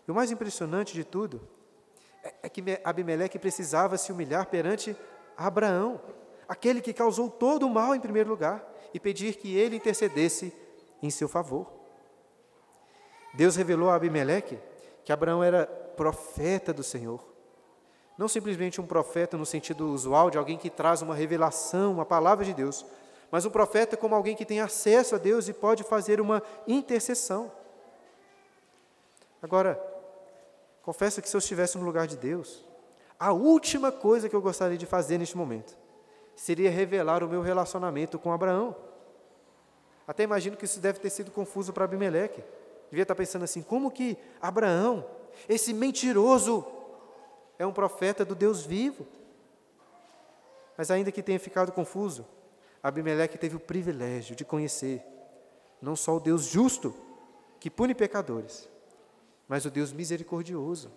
E 0.07 0.11
o 0.11 0.15
mais 0.15 0.31
impressionante 0.31 0.95
de 0.95 1.05
tudo 1.05 1.41
é, 2.23 2.35
é 2.43 2.49
que 2.49 2.63
Abimeleque 2.85 3.39
precisava 3.39 3.97
se 3.97 4.13
humilhar 4.13 4.47
perante 4.47 4.97
Abraão, 5.37 6.01
aquele 6.49 6.81
que 6.81 6.93
causou 6.93 7.31
todo 7.31 7.67
o 7.67 7.71
mal 7.71 7.95
em 7.95 8.01
primeiro 8.01 8.29
lugar, 8.29 8.69
e 8.93 9.01
pedir 9.01 9.37
que 9.37 9.57
ele 9.57 9.77
intercedesse 9.77 10.53
em 11.03 11.11
seu 11.11 11.29
favor. 11.29 11.73
Deus 13.35 13.57
revelou 13.57 13.89
a 13.89 13.95
Abimeleque 13.95 14.59
que 15.05 15.13
Abraão 15.13 15.43
era 15.43 15.67
profeta 15.67 16.73
do 16.73 16.83
Senhor. 16.83 17.32
Não 18.17 18.29
simplesmente 18.29 18.81
um 18.81 18.87
profeta 18.87 19.37
no 19.37 19.47
sentido 19.47 19.89
usual 19.89 20.31
de 20.31 20.39
alguém 20.39 20.59
que 20.59 20.71
traz 20.71 21.03
uma 21.03 21.15
revelação, 21.15 21.93
uma 21.93 22.05
palavra 22.05 22.45
de 22.45 22.53
Deus, 22.53 22.85
mas 23.31 23.45
um 23.47 23.51
profeta 23.51 23.97
como 23.97 24.15
alguém 24.15 24.37
que 24.37 24.45
tem 24.45 24.61
acesso 24.61 25.15
a 25.15 25.19
Deus 25.19 25.49
e 25.49 25.53
pode 25.53 25.83
fazer 25.83 26.21
uma 26.21 26.43
intercessão. 26.67 27.51
Agora, 29.43 29.83
confesso 30.83 31.23
que 31.23 31.29
se 31.29 31.35
eu 31.35 31.39
estivesse 31.39 31.79
no 31.79 31.85
lugar 31.85 32.07
de 32.07 32.17
Deus, 32.17 32.65
a 33.19 33.33
última 33.33 33.91
coisa 33.91 34.29
que 34.29 34.37
eu 34.37 34.43
gostaria 34.43 34.77
de 34.77 34.87
fazer 34.87 35.17
neste 35.17 35.37
momento 35.37 35.77
seria 36.37 36.71
revelar 36.71 37.23
o 37.23 37.29
meu 37.29 37.41
relacionamento 37.41 38.19
com 38.19 38.33
Abraão. 38.33 38.75
Até 40.07 40.25
imagino 40.25 40.57
que 40.57 40.65
isso 40.65 40.81
deve 40.81 40.99
ter 40.99 41.11
sido 41.11 41.31
confuso 41.31 41.73
para 41.73 41.85
Abimeleque. 41.85 42.43
Devia 42.91 43.03
estar 43.03 43.15
pensando 43.15 43.45
assim: 43.45 43.63
como 43.63 43.91
que 43.91 44.19
Abraão, 44.41 45.07
esse 45.49 45.73
mentiroso, 45.73 46.67
é 47.59 47.67
um 47.67 47.73
profeta 47.73 48.25
do 48.25 48.35
Deus 48.35 48.65
vivo? 48.65 49.07
Mas 50.77 50.91
ainda 50.91 51.13
que 51.13 51.23
tenha 51.23 51.39
ficado 51.39 51.73
confuso, 51.73 52.27
Abimeleque 52.83 53.39
teve 53.39 53.57
o 53.57 53.61
privilégio 53.61 54.35
de 54.35 54.45
conhecer 54.45 55.03
não 55.81 55.97
só 55.97 56.17
o 56.17 56.21
Deus 56.21 56.45
justo, 56.45 56.95
que 57.59 57.71
pune 57.71 57.95
pecadores, 57.95 58.69
mas 59.49 59.65
o 59.65 59.71
Deus 59.71 59.93
misericordioso, 59.93 60.91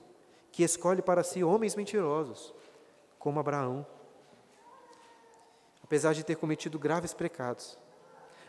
que 0.52 0.63
escolhe 0.63 1.02
para 1.02 1.24
si 1.24 1.44
homens 1.44 1.76
mentirosos, 1.76 2.54
como 3.20 3.39
Abraão. 3.39 3.86
Apesar 5.84 6.13
de 6.13 6.24
ter 6.24 6.36
cometido 6.36 6.80
graves 6.80 7.13
pecados, 7.13 7.78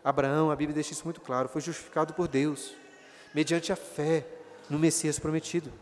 Abraão, 0.05 0.51
a 0.51 0.57
Bíblia 0.57 0.75
deixa 0.75 0.93
isso 0.93 1.05
muito 1.05 1.21
claro, 1.21 1.49
foi 1.49 1.61
justificado 1.61 2.15
por 2.15 2.29
Deus, 2.29 2.75
mediante 3.35 3.73
a 3.73 3.77
fé 3.77 4.27
no 4.71 4.79
Messias 4.79 5.19
prometido, 5.19 5.73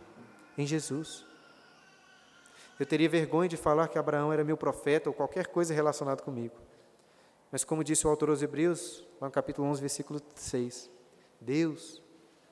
em 0.56 0.66
Jesus. 0.66 1.26
Eu 2.78 2.86
teria 2.86 3.08
vergonha 3.08 3.48
de 3.48 3.56
falar 3.56 3.88
que 3.88 3.98
Abraão 3.98 4.32
era 4.32 4.42
meu 4.42 4.56
profeta 4.56 5.08
ou 5.08 5.14
qualquer 5.14 5.46
coisa 5.46 5.72
relacionada 5.72 6.22
comigo. 6.22 6.56
Mas 7.50 7.62
como 7.62 7.84
disse 7.84 8.06
o 8.06 8.10
autor 8.10 8.30
aos 8.30 8.42
Hebreus, 8.42 9.06
lá 9.20 9.28
no 9.28 9.32
capítulo 9.32 9.68
11, 9.68 9.80
versículo 9.80 10.20
6, 10.34 10.90
Deus 11.40 12.02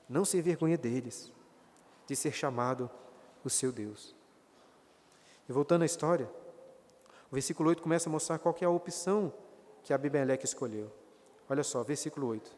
não 0.07 0.23
se 0.23 0.37
envergonha 0.37 0.77
deles, 0.77 1.31
de 2.07 2.15
ser 2.15 2.31
chamado 2.31 2.89
o 3.43 3.49
seu 3.49 3.71
Deus. 3.71 4.15
E 5.47 5.51
voltando 5.51 5.81
à 5.81 5.85
história, 5.85 6.29
o 7.29 7.33
versículo 7.33 7.69
8 7.69 7.81
começa 7.81 8.07
a 8.07 8.11
mostrar 8.11 8.39
qual 8.39 8.55
é 8.61 8.65
a 8.65 8.69
opção 8.69 9.33
que 9.83 9.93
Abimeleque 9.93 10.45
escolheu. 10.45 10.89
Olha 11.49 11.63
só, 11.63 11.83
versículo 11.83 12.27
8. 12.27 12.49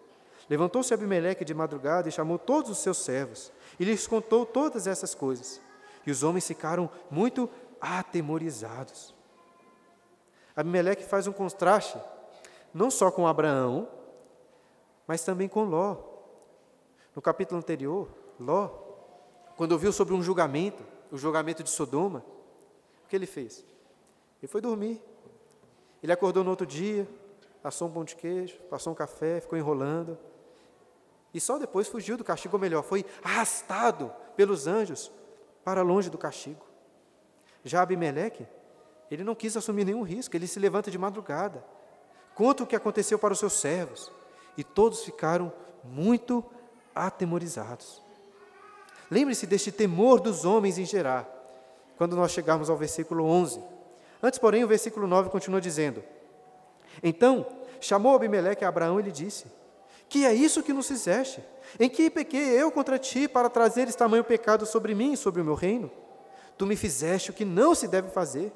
Levantou-se 0.47 0.93
Abimeleque 0.93 1.43
de 1.43 1.53
madrugada 1.53 2.07
e 2.07 2.11
chamou 2.11 2.37
todos 2.37 2.69
os 2.69 2.77
seus 2.77 2.97
servos, 2.97 3.51
e 3.79 3.85
lhes 3.85 4.05
contou 4.05 4.45
todas 4.45 4.85
essas 4.85 5.15
coisas. 5.15 5.59
E 6.05 6.11
os 6.11 6.23
homens 6.23 6.47
ficaram 6.47 6.89
muito 7.09 7.49
atemorizados. 7.81 9.13
Abimeleque 10.55 11.03
faz 11.03 11.27
um 11.27 11.33
contraste 11.33 11.99
não 12.73 12.91
só 12.91 13.09
com 13.09 13.25
Abraão, 13.25 13.87
mas 15.07 15.23
também 15.23 15.47
com 15.47 15.63
Ló. 15.63 15.97
No 17.15 17.21
capítulo 17.21 17.57
anterior, 17.57 18.09
Ló, 18.39 18.67
quando 19.55 19.71
ouviu 19.71 19.93
sobre 19.93 20.13
um 20.13 20.21
julgamento, 20.21 20.83
o 21.11 21.17
julgamento 21.17 21.63
de 21.63 21.69
Sodoma, 21.69 22.23
o 23.05 23.07
que 23.07 23.15
ele 23.15 23.25
fez? 23.25 23.63
Ele 24.41 24.51
foi 24.51 24.59
dormir. 24.59 25.01
Ele 26.03 26.11
acordou 26.11 26.43
no 26.43 26.49
outro 26.49 26.65
dia, 26.65 27.07
assou 27.63 27.87
um 27.87 27.91
pão 27.91 28.03
de 28.03 28.15
queijo, 28.15 28.57
passou 28.69 28.91
um 28.91 28.95
café, 28.95 29.39
ficou 29.39 29.57
enrolando. 29.57 30.17
E 31.33 31.39
só 31.39 31.57
depois 31.57 31.87
fugiu 31.87 32.17
do 32.17 32.23
castigo, 32.23 32.57
ou 32.57 32.61
melhor, 32.61 32.83
foi 32.83 33.05
arrastado 33.23 34.13
pelos 34.35 34.67
anjos 34.67 35.11
para 35.65 35.81
longe 35.81 36.09
do 36.09 36.17
castigo. 36.17 36.65
Já 37.65 37.81
Abimeleque, 37.81 38.47
ele 39.11 39.23
não 39.23 39.35
quis 39.35 39.57
assumir 39.57 39.83
nenhum 39.83 40.03
risco, 40.03 40.35
ele 40.35 40.47
se 40.47 40.59
levanta 40.59 40.89
de 40.89 40.97
madrugada, 40.97 41.61
Conta 42.35 42.63
o 42.63 42.67
que 42.67 42.75
aconteceu 42.75 43.17
para 43.17 43.31
os 43.31 43.39
seus 43.39 43.53
servos. 43.53 44.11
E 44.57 44.63
todos 44.63 45.03
ficaram 45.03 45.51
muito 45.83 46.43
atemorizados. 46.93 48.01
Lembre-se 49.09 49.47
deste 49.47 49.71
temor 49.71 50.19
dos 50.19 50.43
homens 50.43 50.77
em 50.77 50.85
Gerar, 50.85 51.27
quando 51.97 52.15
nós 52.15 52.31
chegarmos 52.31 52.69
ao 52.69 52.75
versículo 52.75 53.25
11. 53.25 53.61
Antes, 54.21 54.37
porém, 54.37 54.63
o 54.63 54.67
versículo 54.67 55.07
9 55.07 55.29
continua 55.29 55.61
dizendo: 55.61 56.03
Então 57.01 57.45
chamou 57.79 58.15
Abimeleque 58.15 58.65
a 58.65 58.69
Abraão 58.69 58.99
e 58.99 59.03
lhe 59.03 59.11
disse: 59.11 59.45
Que 60.07 60.25
é 60.25 60.33
isso 60.33 60.63
que 60.63 60.73
nos 60.73 60.87
fizeste? 60.87 61.43
Em 61.79 61.89
que 61.89 62.09
pequei 62.09 62.61
eu 62.61 62.71
contra 62.71 62.99
ti 62.99 63.27
para 63.27 63.49
trazeres 63.49 63.95
tamanho 63.95 64.23
pecado 64.23 64.65
sobre 64.65 64.93
mim 64.93 65.13
e 65.13 65.17
sobre 65.17 65.41
o 65.41 65.45
meu 65.45 65.55
reino? 65.55 65.91
Tu 66.57 66.65
me 66.65 66.75
fizeste 66.75 67.31
o 67.31 67.33
que 67.33 67.43
não 67.43 67.75
se 67.75 67.87
deve 67.87 68.09
fazer. 68.09 68.51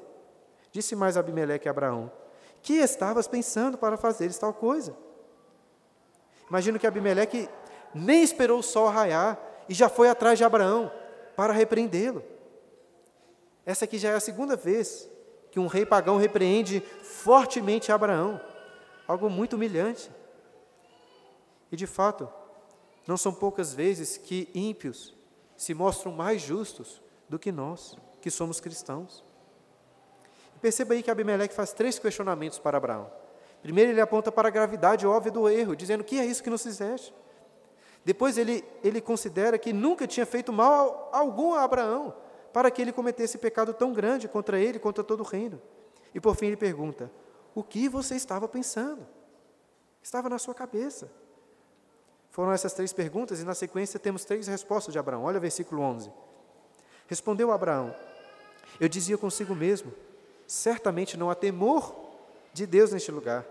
Disse 0.72 0.94
mais 0.94 1.16
Abimeleque 1.16 1.68
a 1.68 1.70
Abraão: 1.70 2.10
que 2.62 2.74
estavas 2.74 3.26
pensando 3.26 3.76
para 3.76 3.96
fazeres 3.96 4.38
tal 4.38 4.52
coisa? 4.52 4.96
Imagino 6.48 6.78
que 6.78 6.86
Abimeleque 6.86 7.48
nem 7.94 8.22
esperou 8.22 8.58
o 8.58 8.62
sol 8.62 8.88
raiar 8.88 9.38
e 9.68 9.74
já 9.74 9.88
foi 9.88 10.08
atrás 10.08 10.38
de 10.38 10.44
Abraão 10.44 10.90
para 11.36 11.52
repreendê-lo. 11.52 12.22
Essa 13.64 13.84
aqui 13.84 13.98
já 13.98 14.10
é 14.10 14.14
a 14.14 14.20
segunda 14.20 14.56
vez 14.56 15.08
que 15.50 15.60
um 15.60 15.66
rei 15.66 15.84
pagão 15.84 16.16
repreende 16.16 16.80
fortemente 17.02 17.92
Abraão, 17.92 18.40
algo 19.06 19.28
muito 19.28 19.54
humilhante. 19.54 20.10
E 21.70 21.76
de 21.76 21.86
fato, 21.86 22.28
não 23.06 23.16
são 23.16 23.32
poucas 23.32 23.72
vezes 23.72 24.16
que 24.16 24.48
ímpios 24.54 25.14
se 25.56 25.74
mostram 25.74 26.12
mais 26.12 26.40
justos 26.40 27.02
do 27.28 27.38
que 27.38 27.52
nós, 27.52 27.96
que 28.20 28.30
somos 28.30 28.60
cristãos. 28.60 29.24
Perceba 30.60 30.94
aí 30.94 31.02
que 31.02 31.10
Abimeleque 31.10 31.54
faz 31.54 31.72
três 31.72 31.98
questionamentos 31.98 32.58
para 32.58 32.76
Abraão. 32.76 33.10
Primeiro, 33.62 33.90
ele 33.92 34.00
aponta 34.00 34.30
para 34.30 34.48
a 34.48 34.50
gravidade 34.50 35.06
óbvia 35.06 35.32
do 35.32 35.48
erro, 35.48 35.76
dizendo: 35.76 36.04
que 36.04 36.18
é 36.18 36.24
isso 36.24 36.42
que 36.42 36.50
nos 36.50 36.62
fizeste? 36.62 37.14
Depois, 38.04 38.38
ele, 38.38 38.64
ele 38.82 39.00
considera 39.00 39.58
que 39.58 39.72
nunca 39.72 40.06
tinha 40.06 40.24
feito 40.24 40.52
mal 40.52 41.10
algum 41.12 41.54
a 41.54 41.62
Abraão, 41.62 42.14
para 42.52 42.70
que 42.70 42.80
ele 42.80 42.92
cometesse 42.92 43.38
pecado 43.38 43.72
tão 43.74 43.92
grande 43.92 44.28
contra 44.28 44.58
ele 44.58 44.78
contra 44.78 45.04
todo 45.04 45.20
o 45.20 45.26
reino. 45.26 45.60
E 46.14 46.20
por 46.20 46.34
fim, 46.36 46.46
ele 46.46 46.56
pergunta: 46.56 47.10
o 47.54 47.62
que 47.62 47.88
você 47.88 48.14
estava 48.14 48.48
pensando? 48.48 49.06
Estava 50.02 50.28
na 50.28 50.38
sua 50.38 50.54
cabeça. 50.54 51.10
Foram 52.30 52.52
essas 52.52 52.72
três 52.72 52.92
perguntas, 52.92 53.40
e 53.40 53.44
na 53.44 53.54
sequência 53.54 53.98
temos 53.98 54.24
três 54.24 54.46
respostas 54.46 54.92
de 54.92 54.98
Abraão. 54.98 55.24
Olha 55.24 55.38
o 55.38 55.40
versículo 55.40 55.82
11. 55.82 56.10
Respondeu 57.06 57.50
Abraão: 57.50 57.94
Eu 58.78 58.88
dizia 58.88 59.18
consigo 59.18 59.54
mesmo 59.54 59.92
certamente 60.50 61.16
não 61.16 61.30
há 61.30 61.34
temor 61.36 61.94
de 62.52 62.66
Deus 62.66 62.90
neste 62.90 63.12
lugar, 63.12 63.46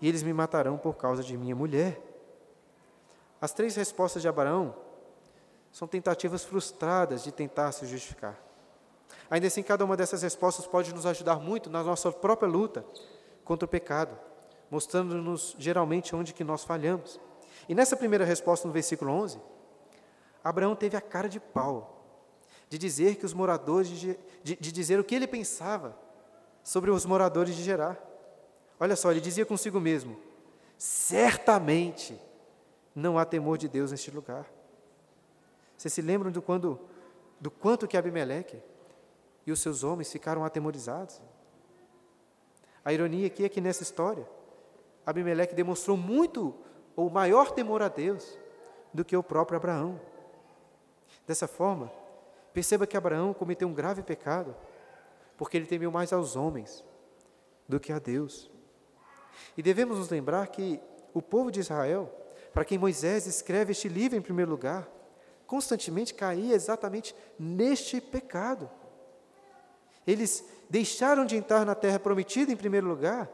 e 0.00 0.08
eles 0.08 0.22
me 0.22 0.32
matarão 0.32 0.78
por 0.78 0.94
causa 0.96 1.20
de 1.20 1.36
minha 1.36 1.56
mulher. 1.56 2.00
As 3.40 3.52
três 3.52 3.74
respostas 3.74 4.22
de 4.22 4.28
Abraão 4.28 4.72
são 5.72 5.88
tentativas 5.88 6.44
frustradas 6.44 7.24
de 7.24 7.32
tentar 7.32 7.72
se 7.72 7.84
justificar. 7.84 8.40
Ainda 9.28 9.48
assim, 9.48 9.60
cada 9.60 9.84
uma 9.84 9.96
dessas 9.96 10.22
respostas 10.22 10.68
pode 10.68 10.94
nos 10.94 11.04
ajudar 11.04 11.40
muito 11.40 11.68
na 11.68 11.82
nossa 11.82 12.12
própria 12.12 12.48
luta 12.48 12.84
contra 13.44 13.66
o 13.66 13.68
pecado, 13.68 14.16
mostrando-nos 14.70 15.56
geralmente 15.58 16.14
onde 16.14 16.32
que 16.32 16.44
nós 16.44 16.62
falhamos. 16.62 17.18
E 17.68 17.74
nessa 17.74 17.96
primeira 17.96 18.24
resposta, 18.24 18.66
no 18.66 18.72
versículo 18.72 19.10
11, 19.12 19.40
Abraão 20.42 20.76
teve 20.76 20.96
a 20.96 21.00
cara 21.00 21.28
de 21.28 21.40
pau 21.40 21.96
de 22.68 22.78
dizer 22.78 23.16
que 23.16 23.24
os 23.24 23.32
moradores 23.32 23.88
de, 23.88 24.18
de, 24.42 24.56
de 24.56 24.72
dizer 24.72 24.98
o 24.98 25.04
que 25.04 25.14
ele 25.14 25.26
pensava 25.26 25.96
sobre 26.62 26.90
os 26.90 27.04
moradores 27.04 27.54
de 27.54 27.62
Gerar. 27.62 28.00
Olha 28.78 28.96
só, 28.96 29.10
ele 29.10 29.20
dizia 29.20 29.46
consigo 29.46 29.80
mesmo: 29.80 30.16
certamente 30.76 32.20
não 32.94 33.18
há 33.18 33.24
temor 33.24 33.58
de 33.58 33.68
Deus 33.68 33.90
neste 33.90 34.10
lugar. 34.10 34.46
Vocês 35.76 35.92
se 35.92 36.02
lembram 36.02 36.30
do, 36.30 36.40
quando, 36.40 36.80
do 37.40 37.50
quanto 37.50 37.86
que 37.86 37.96
Abimeleque 37.96 38.60
e 39.46 39.52
os 39.52 39.60
seus 39.60 39.84
homens 39.84 40.10
ficaram 40.10 40.44
atemorizados? 40.44 41.20
A 42.84 42.92
ironia 42.92 43.26
aqui 43.26 43.44
é 43.44 43.48
que 43.48 43.60
nessa 43.60 43.82
história, 43.82 44.26
Abimeleque 45.04 45.54
demonstrou 45.54 45.96
muito 45.96 46.54
ou 46.96 47.10
maior 47.10 47.52
temor 47.52 47.82
a 47.82 47.88
Deus 47.88 48.38
do 48.92 49.04
que 49.04 49.16
o 49.16 49.22
próprio 49.22 49.58
Abraão. 49.58 50.00
Dessa 51.26 51.46
forma, 51.46 51.92
perceba 52.54 52.86
que 52.86 52.96
Abraão 52.96 53.34
cometeu 53.34 53.68
um 53.68 53.74
grave 53.74 54.02
pecado, 54.02 54.56
porque 55.36 55.58
ele 55.58 55.66
temeu 55.66 55.90
mais 55.92 56.12
aos 56.12 56.34
homens 56.34 56.82
do 57.68 57.78
que 57.78 57.92
a 57.92 57.98
Deus. 57.98 58.50
E 59.56 59.62
devemos 59.62 59.98
nos 59.98 60.08
lembrar 60.08 60.46
que 60.48 60.80
o 61.12 61.20
povo 61.20 61.50
de 61.50 61.60
Israel, 61.60 62.10
para 62.54 62.64
quem 62.64 62.78
Moisés 62.78 63.26
escreve 63.26 63.72
este 63.72 63.88
livro 63.88 64.16
em 64.16 64.22
primeiro 64.22 64.50
lugar, 64.50 64.88
constantemente 65.46 66.14
caía 66.14 66.54
exatamente 66.54 67.14
neste 67.38 68.00
pecado. 68.00 68.70
Eles 70.06 70.44
deixaram 70.70 71.26
de 71.26 71.36
entrar 71.36 71.66
na 71.66 71.74
terra 71.74 71.98
prometida 71.98 72.50
em 72.50 72.56
primeiro 72.56 72.86
lugar, 72.86 73.28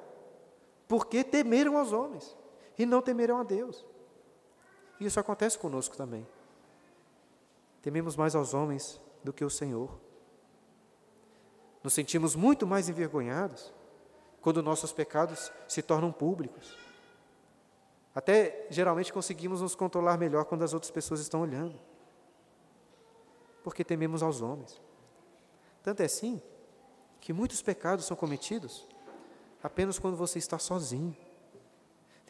porque 0.88 1.22
temeram 1.22 1.78
aos 1.78 1.92
homens 1.92 2.36
e 2.82 2.86
não 2.86 3.00
temeram 3.00 3.38
a 3.38 3.44
Deus. 3.44 3.84
E 4.98 5.06
isso 5.06 5.20
acontece 5.20 5.58
conosco 5.58 5.96
também. 5.96 6.26
Tememos 7.80 8.16
mais 8.16 8.34
aos 8.34 8.54
homens 8.54 9.00
do 9.22 9.32
que 9.32 9.44
o 9.44 9.50
Senhor. 9.50 9.98
Nos 11.82 11.92
sentimos 11.92 12.34
muito 12.34 12.66
mais 12.66 12.88
envergonhados 12.88 13.72
quando 14.40 14.62
nossos 14.62 14.92
pecados 14.92 15.52
se 15.68 15.80
tornam 15.80 16.12
públicos. 16.12 16.76
Até 18.14 18.66
geralmente 18.68 19.12
conseguimos 19.12 19.60
nos 19.60 19.74
controlar 19.74 20.18
melhor 20.18 20.44
quando 20.44 20.62
as 20.62 20.74
outras 20.74 20.90
pessoas 20.90 21.20
estão 21.20 21.40
olhando. 21.40 21.78
Porque 23.62 23.84
tememos 23.84 24.22
aos 24.22 24.40
homens. 24.40 24.80
Tanto 25.82 26.02
é 26.02 26.06
assim 26.06 26.42
que 27.20 27.32
muitos 27.32 27.62
pecados 27.62 28.04
são 28.04 28.16
cometidos 28.16 28.86
apenas 29.62 30.00
quando 30.00 30.16
você 30.16 30.38
está 30.38 30.58
sozinho. 30.58 31.16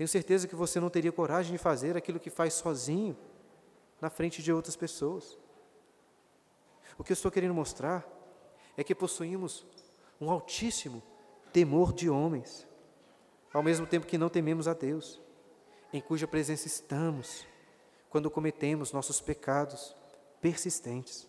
Tenho 0.02 0.08
certeza 0.08 0.48
que 0.48 0.56
você 0.56 0.80
não 0.80 0.90
teria 0.90 1.12
coragem 1.12 1.52
de 1.52 1.58
fazer 1.58 1.96
aquilo 1.96 2.18
que 2.18 2.28
faz 2.28 2.54
sozinho 2.54 3.16
na 4.00 4.10
frente 4.10 4.42
de 4.42 4.52
outras 4.52 4.74
pessoas. 4.74 5.38
O 6.98 7.04
que 7.04 7.12
eu 7.12 7.14
estou 7.14 7.30
querendo 7.30 7.54
mostrar 7.54 8.04
é 8.76 8.82
que 8.82 8.96
possuímos 8.96 9.64
um 10.20 10.28
altíssimo 10.28 11.00
temor 11.52 11.92
de 11.92 12.10
homens, 12.10 12.66
ao 13.52 13.62
mesmo 13.62 13.86
tempo 13.86 14.04
que 14.04 14.18
não 14.18 14.28
tememos 14.28 14.66
a 14.66 14.74
Deus, 14.74 15.20
em 15.92 16.00
cuja 16.00 16.26
presença 16.26 16.66
estamos 16.66 17.46
quando 18.10 18.28
cometemos 18.28 18.90
nossos 18.90 19.20
pecados 19.20 19.94
persistentes. 20.40 21.28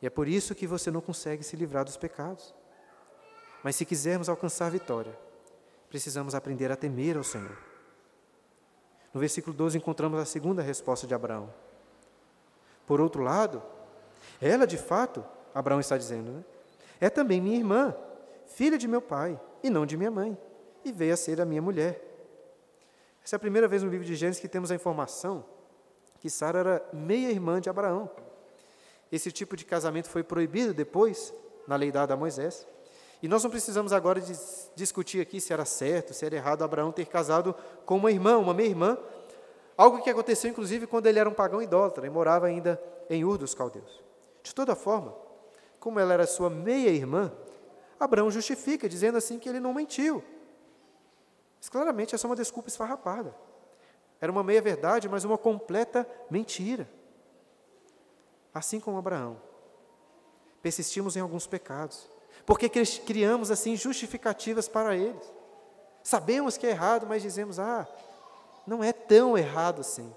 E 0.00 0.06
é 0.06 0.10
por 0.10 0.28
isso 0.28 0.54
que 0.54 0.68
você 0.68 0.88
não 0.88 1.00
consegue 1.00 1.42
se 1.42 1.56
livrar 1.56 1.84
dos 1.84 1.96
pecados. 1.96 2.54
Mas 3.64 3.74
se 3.74 3.84
quisermos 3.84 4.28
alcançar 4.28 4.70
vitória, 4.70 5.25
precisamos 5.88 6.34
aprender 6.34 6.70
a 6.70 6.76
temer 6.76 7.16
ao 7.16 7.24
Senhor. 7.24 7.56
No 9.12 9.20
versículo 9.20 9.56
12 9.56 9.78
encontramos 9.78 10.20
a 10.20 10.24
segunda 10.24 10.62
resposta 10.62 11.06
de 11.06 11.14
Abraão. 11.14 11.52
Por 12.86 13.00
outro 13.00 13.22
lado, 13.22 13.62
ela 14.40 14.66
de 14.66 14.76
fato, 14.76 15.24
Abraão 15.54 15.80
está 15.80 15.96
dizendo, 15.96 16.32
né, 16.32 16.44
é 17.00 17.10
também 17.10 17.40
minha 17.40 17.56
irmã, 17.56 17.94
filha 18.46 18.78
de 18.78 18.86
meu 18.86 19.00
pai 19.00 19.40
e 19.62 19.70
não 19.70 19.86
de 19.86 19.96
minha 19.96 20.10
mãe, 20.10 20.36
e 20.84 20.92
veio 20.92 21.14
a 21.14 21.16
ser 21.16 21.40
a 21.40 21.44
minha 21.44 21.62
mulher. 21.62 22.02
Essa 23.24 23.34
é 23.34 23.38
a 23.38 23.40
primeira 23.40 23.66
vez 23.66 23.82
no 23.82 23.90
livro 23.90 24.06
de 24.06 24.14
Gênesis 24.14 24.40
que 24.40 24.48
temos 24.48 24.70
a 24.70 24.74
informação 24.74 25.44
que 26.20 26.30
Sara 26.30 26.58
era 26.58 26.88
meia-irmã 26.92 27.60
de 27.60 27.68
Abraão. 27.68 28.10
Esse 29.10 29.30
tipo 29.30 29.56
de 29.56 29.64
casamento 29.64 30.08
foi 30.08 30.22
proibido 30.22 30.74
depois, 30.74 31.32
na 31.66 31.76
lei 31.76 31.92
dada 31.92 32.14
a 32.14 32.16
Moisés. 32.16 32.66
E 33.22 33.28
nós 33.28 33.42
não 33.42 33.50
precisamos 33.50 33.92
agora 33.92 34.20
discutir 34.74 35.20
aqui 35.20 35.40
se 35.40 35.52
era 35.52 35.64
certo, 35.64 36.12
se 36.12 36.24
era 36.24 36.36
errado 36.36 36.62
Abraão 36.62 36.92
ter 36.92 37.06
casado 37.06 37.54
com 37.84 37.96
uma 37.96 38.10
irmã, 38.10 38.36
uma 38.36 38.52
meia-irmã, 38.52 38.98
algo 39.76 40.02
que 40.02 40.10
aconteceu 40.10 40.50
inclusive 40.50 40.86
quando 40.86 41.06
ele 41.06 41.18
era 41.18 41.28
um 41.28 41.34
pagão 41.34 41.62
idólatra 41.62 42.06
e 42.06 42.10
morava 42.10 42.46
ainda 42.46 42.80
em 43.08 43.24
Ur 43.24 43.38
dos 43.38 43.54
Caldeus. 43.54 44.04
De 44.42 44.54
toda 44.54 44.74
forma, 44.74 45.14
como 45.80 45.98
ela 45.98 46.12
era 46.12 46.26
sua 46.26 46.50
meia-irmã, 46.50 47.32
Abraão 47.98 48.30
justifica, 48.30 48.88
dizendo 48.88 49.16
assim 49.16 49.38
que 49.38 49.48
ele 49.48 49.60
não 49.60 49.72
mentiu. 49.72 50.22
Mas 51.58 51.68
claramente 51.68 52.14
essa 52.14 52.26
é 52.26 52.28
uma 52.28 52.36
desculpa 52.36 52.68
esfarrapada. 52.68 53.34
Era 54.20 54.30
uma 54.30 54.44
meia-verdade, 54.44 55.08
mas 55.08 55.24
uma 55.24 55.38
completa 55.38 56.08
mentira. 56.30 56.88
Assim 58.52 58.78
como 58.78 58.98
Abraão, 58.98 59.40
persistimos 60.62 61.16
em 61.16 61.20
alguns 61.20 61.46
pecados 61.46 62.08
porque 62.44 62.68
criamos 62.68 63.50
assim 63.50 63.76
justificativas 63.76 64.68
para 64.68 64.96
eles. 64.96 65.32
Sabemos 66.02 66.56
que 66.56 66.66
é 66.66 66.70
errado, 66.70 67.06
mas 67.06 67.22
dizemos, 67.22 67.58
ah, 67.58 67.86
não 68.66 68.82
é 68.82 68.92
tão 68.92 69.36
errado 69.36 69.80
assim. 69.80 70.12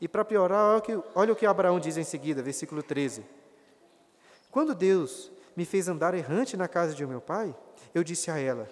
E 0.00 0.08
para 0.08 0.24
piorar, 0.24 0.66
olha 0.66 0.78
o, 0.78 0.82
que, 0.82 1.02
olha 1.14 1.32
o 1.32 1.36
que 1.36 1.46
Abraão 1.46 1.78
diz 1.78 1.96
em 1.96 2.04
seguida, 2.04 2.42
versículo 2.42 2.82
13. 2.82 3.24
Quando 4.50 4.74
Deus 4.74 5.30
me 5.56 5.64
fez 5.64 5.88
andar 5.88 6.14
errante 6.14 6.56
na 6.56 6.66
casa 6.68 6.94
de 6.94 7.06
meu 7.06 7.20
pai, 7.20 7.54
eu 7.94 8.02
disse 8.02 8.30
a 8.30 8.38
ela: 8.38 8.68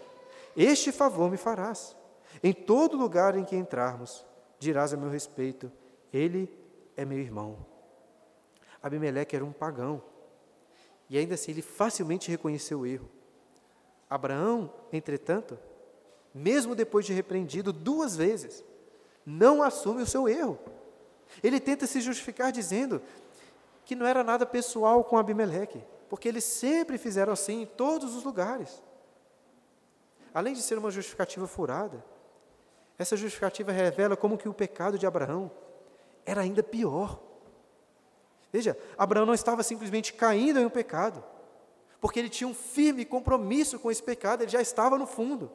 Este 0.56 0.90
favor 0.92 1.30
me 1.30 1.36
farás. 1.36 1.96
Em 2.42 2.52
todo 2.52 2.96
lugar 2.96 3.36
em 3.36 3.44
que 3.44 3.56
entrarmos, 3.56 4.24
dirás 4.58 4.92
a 4.92 4.96
meu 4.96 5.08
respeito: 5.08 5.70
Ele 6.12 6.52
é 6.96 7.04
meu 7.04 7.18
irmão. 7.18 7.64
Abimeleque 8.82 9.36
era 9.36 9.44
um 9.44 9.52
pagão. 9.52 10.02
E 11.10 11.18
ainda 11.18 11.34
assim 11.34 11.50
ele 11.50 11.60
facilmente 11.60 12.30
reconheceu 12.30 12.80
o 12.80 12.86
erro. 12.86 13.10
Abraão, 14.08 14.72
entretanto, 14.92 15.58
mesmo 16.32 16.74
depois 16.74 17.04
de 17.04 17.12
repreendido 17.12 17.72
duas 17.72 18.16
vezes, 18.16 18.64
não 19.26 19.62
assume 19.62 20.02
o 20.02 20.06
seu 20.06 20.28
erro. 20.28 20.58
Ele 21.42 21.60
tenta 21.60 21.86
se 21.86 22.00
justificar 22.00 22.52
dizendo 22.52 23.02
que 23.84 23.94
não 23.96 24.06
era 24.06 24.22
nada 24.22 24.46
pessoal 24.46 25.02
com 25.04 25.18
Abimeleque, 25.18 25.82
porque 26.08 26.28
eles 26.28 26.44
sempre 26.44 26.96
fizeram 26.96 27.32
assim 27.32 27.62
em 27.62 27.66
todos 27.66 28.14
os 28.14 28.24
lugares. 28.24 28.82
Além 30.32 30.54
de 30.54 30.62
ser 30.62 30.78
uma 30.78 30.90
justificativa 30.90 31.46
furada, 31.46 32.04
essa 32.96 33.16
justificativa 33.16 33.72
revela 33.72 34.16
como 34.16 34.38
que 34.38 34.48
o 34.48 34.54
pecado 34.54 34.98
de 34.98 35.06
Abraão 35.06 35.50
era 36.24 36.42
ainda 36.42 36.62
pior. 36.62 37.20
Veja, 38.52 38.76
Abraão 38.98 39.26
não 39.26 39.34
estava 39.34 39.62
simplesmente 39.62 40.12
caindo 40.12 40.58
em 40.58 40.64
um 40.64 40.70
pecado, 40.70 41.22
porque 42.00 42.18
ele 42.18 42.28
tinha 42.28 42.48
um 42.48 42.54
firme 42.54 43.04
compromisso 43.04 43.78
com 43.78 43.90
esse 43.90 44.02
pecado, 44.02 44.42
ele 44.42 44.50
já 44.50 44.60
estava 44.60 44.98
no 44.98 45.06
fundo. 45.06 45.50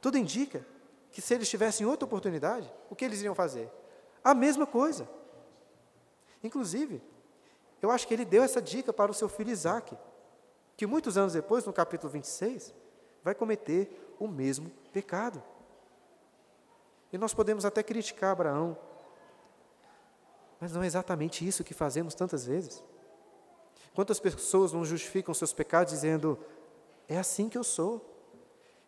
Tudo 0.00 0.16
indica 0.16 0.64
que 1.10 1.20
se 1.20 1.34
eles 1.34 1.48
tivessem 1.48 1.86
outra 1.86 2.06
oportunidade, 2.06 2.72
o 2.90 2.94
que 2.94 3.04
eles 3.04 3.20
iriam 3.20 3.34
fazer? 3.34 3.70
A 4.22 4.34
mesma 4.34 4.66
coisa. 4.66 5.08
Inclusive, 6.42 7.02
eu 7.82 7.90
acho 7.90 8.06
que 8.06 8.14
ele 8.14 8.24
deu 8.24 8.42
essa 8.42 8.62
dica 8.62 8.92
para 8.92 9.10
o 9.10 9.14
seu 9.14 9.28
filho 9.28 9.50
Isaac, 9.50 9.96
que 10.76 10.86
muitos 10.86 11.16
anos 11.16 11.32
depois, 11.32 11.64
no 11.64 11.72
capítulo 11.72 12.12
26, 12.12 12.74
vai 13.22 13.34
cometer 13.34 14.14
o 14.18 14.28
mesmo 14.28 14.70
pecado. 14.92 15.42
E 17.12 17.18
nós 17.18 17.34
podemos 17.34 17.64
até 17.64 17.82
criticar 17.82 18.32
Abraão 18.32 18.78
mas 20.60 20.72
não 20.72 20.82
é 20.82 20.86
exatamente 20.86 21.46
isso 21.46 21.64
que 21.64 21.74
fazemos 21.74 22.14
tantas 22.14 22.46
vezes. 22.46 22.82
Quantas 23.94 24.20
pessoas 24.20 24.72
não 24.72 24.84
justificam 24.84 25.34
seus 25.34 25.52
pecados 25.52 25.92
dizendo: 25.92 26.38
é 27.08 27.18
assim 27.18 27.48
que 27.48 27.58
eu 27.58 27.64
sou, 27.64 28.04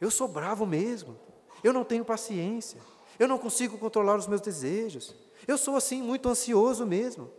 eu 0.00 0.10
sou 0.10 0.28
bravo 0.28 0.66
mesmo, 0.66 1.18
eu 1.62 1.72
não 1.72 1.84
tenho 1.84 2.04
paciência, 2.04 2.80
eu 3.18 3.26
não 3.26 3.38
consigo 3.38 3.78
controlar 3.78 4.16
os 4.16 4.26
meus 4.26 4.40
desejos, 4.40 5.14
eu 5.46 5.56
sou 5.56 5.76
assim 5.76 6.02
muito 6.02 6.28
ansioso 6.28 6.86
mesmo. 6.86 7.30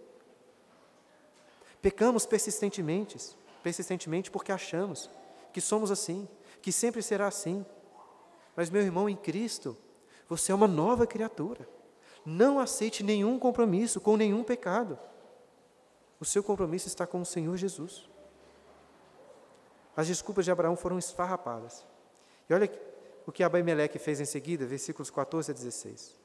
Pecamos 1.82 2.26
persistentemente, 2.26 3.18
persistentemente 3.64 4.30
porque 4.30 4.52
achamos 4.52 5.10
que 5.54 5.62
somos 5.62 5.92
assim, 5.92 6.28
que 6.62 6.72
sempre 6.72 7.02
será 7.02 7.28
assim. 7.28 7.66
Mas, 8.56 8.70
meu 8.70 8.82
irmão, 8.82 9.08
em 9.08 9.16
Cristo, 9.16 9.78
você 10.28 10.52
é 10.52 10.56
uma 10.56 10.68
nova 10.68 11.08
criatura. 11.08 11.68
Não 12.26 12.60
aceite 12.60 13.04
nenhum 13.04 13.40
compromisso 13.40 14.00
com 14.02 14.18
nenhum 14.18 14.44
pecado. 14.44 15.00
O 16.20 16.26
seu 16.26 16.44
compromisso 16.44 16.88
está 16.88 17.08
com 17.08 17.22
o 17.22 17.26
Senhor 17.26 17.56
Jesus. 17.56 18.10
As 19.96 20.08
desculpas 20.08 20.46
de 20.46 20.52
Abraão 20.52 20.76
foram 20.76 20.98
esfarrapadas. 20.98 21.86
E 22.50 22.54
olha 22.54 22.72
o 23.26 23.32
que 23.32 23.44
Abimeleque 23.44 24.00
fez 24.00 24.20
em 24.20 24.26
seguida, 24.26 24.66
versículos 24.66 25.10
14 25.10 25.52
a 25.52 25.54
16. 25.54 26.16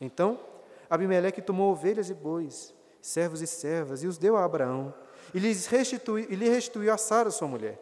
Então, 0.00 0.40
Abimeleque 0.88 1.42
tomou 1.42 1.72
ovelhas 1.72 2.10
e 2.10 2.14
bois, 2.14 2.74
servos 3.00 3.42
e 3.42 3.46
servas, 3.46 4.02
e 4.02 4.06
os 4.06 4.18
deu 4.18 4.36
a 4.36 4.44
Abraão, 4.44 4.94
e, 5.32 5.38
lhes 5.38 5.68
e 5.70 6.34
lhe 6.36 6.48
restituiu 6.48 6.92
a 6.92 6.96
Sara, 6.96 7.30
sua 7.30 7.48
mulher. 7.48 7.78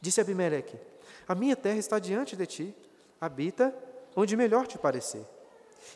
Disse 0.00 0.20
Abimeleque: 0.20 0.78
A 1.26 1.34
minha 1.34 1.56
terra 1.56 1.78
está 1.78 1.98
diante 1.98 2.36
de 2.36 2.46
ti, 2.46 2.74
habita 3.20 3.74
onde 4.14 4.36
melhor 4.36 4.66
te 4.66 4.78
parecer. 4.78 5.24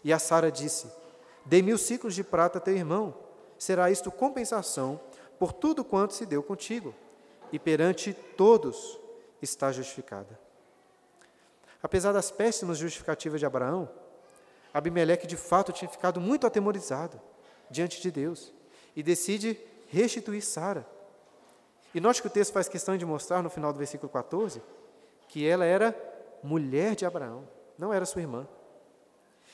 E 0.04 0.12
a 0.12 0.18
Sara 0.18 0.50
disse: 0.50 0.90
Dê 1.44 1.62
mil 1.62 1.78
ciclos 1.78 2.14
de 2.14 2.22
prata 2.24 2.58
a 2.58 2.60
teu 2.60 2.74
irmão, 2.74 3.14
será 3.58 3.90
isto 3.90 4.10
compensação 4.10 5.00
por 5.38 5.52
tudo 5.52 5.84
quanto 5.84 6.14
se 6.14 6.26
deu 6.26 6.42
contigo, 6.42 6.94
e 7.52 7.58
perante 7.58 8.12
todos 8.12 8.98
está 9.40 9.72
justificada. 9.72 10.38
Apesar 11.82 12.12
das 12.12 12.30
péssimas 12.30 12.78
justificativas 12.78 13.40
de 13.40 13.46
Abraão, 13.46 13.88
Abimeleque 14.72 15.26
de 15.26 15.36
fato 15.36 15.72
tinha 15.72 15.88
ficado 15.88 16.20
muito 16.20 16.46
atemorizado 16.46 17.20
diante 17.70 18.00
de 18.00 18.10
Deus 18.10 18.52
e 18.94 19.02
decide 19.02 19.58
restituir 19.88 20.42
Sara. 20.42 20.86
E 21.92 22.00
note 22.00 22.20
que 22.20 22.28
o 22.28 22.30
texto 22.30 22.52
faz 22.52 22.68
questão 22.68 22.96
de 22.96 23.04
mostrar 23.04 23.42
no 23.42 23.50
final 23.50 23.72
do 23.72 23.78
versículo 23.78 24.10
14 24.10 24.62
que 25.28 25.46
ela 25.46 25.64
era 25.64 25.96
mulher 26.42 26.94
de 26.94 27.04
Abraão, 27.04 27.48
não 27.78 27.92
era 27.92 28.04
sua 28.04 28.20
irmã. 28.20 28.46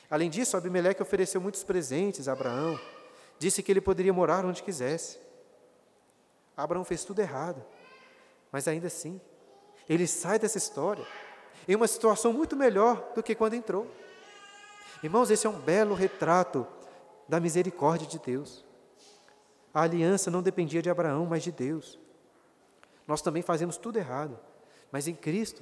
Além 0.09 0.29
disso, 0.29 0.55
Abimeleque 0.55 1.01
ofereceu 1.01 1.41
muitos 1.41 1.63
presentes 1.63 2.27
a 2.27 2.31
Abraão, 2.31 2.79
disse 3.37 3.61
que 3.61 3.71
ele 3.71 3.81
poderia 3.81 4.13
morar 4.13 4.45
onde 4.45 4.63
quisesse. 4.63 5.19
Abraão 6.55 6.83
fez 6.83 7.03
tudo 7.03 7.19
errado, 7.19 7.63
mas 8.51 8.67
ainda 8.67 8.87
assim, 8.87 9.19
ele 9.87 10.07
sai 10.07 10.39
dessa 10.39 10.57
história 10.57 11.05
em 11.67 11.75
uma 11.75 11.87
situação 11.87 12.31
muito 12.31 12.55
melhor 12.55 13.11
do 13.13 13.21
que 13.21 13.35
quando 13.35 13.53
entrou. 13.53 13.85
Irmãos, 15.03 15.29
esse 15.29 15.45
é 15.45 15.49
um 15.49 15.59
belo 15.59 15.93
retrato 15.93 16.65
da 17.27 17.39
misericórdia 17.39 18.07
de 18.07 18.17
Deus. 18.17 18.65
A 19.73 19.81
aliança 19.81 20.31
não 20.31 20.41
dependia 20.41 20.81
de 20.81 20.89
Abraão, 20.89 21.25
mas 21.25 21.43
de 21.43 21.51
Deus. 21.51 21.99
Nós 23.05 23.21
também 23.21 23.43
fazemos 23.43 23.77
tudo 23.77 23.97
errado, 23.97 24.39
mas 24.91 25.07
em 25.07 25.13
Cristo, 25.13 25.61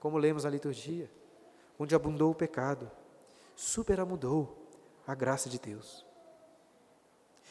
como 0.00 0.16
lemos 0.16 0.44
na 0.44 0.50
liturgia, 0.50 1.10
onde 1.78 1.94
abundou 1.94 2.30
o 2.30 2.34
pecado, 2.34 2.90
superabundou 3.56 4.68
a 5.06 5.14
graça 5.14 5.48
de 5.48 5.58
Deus. 5.58 6.04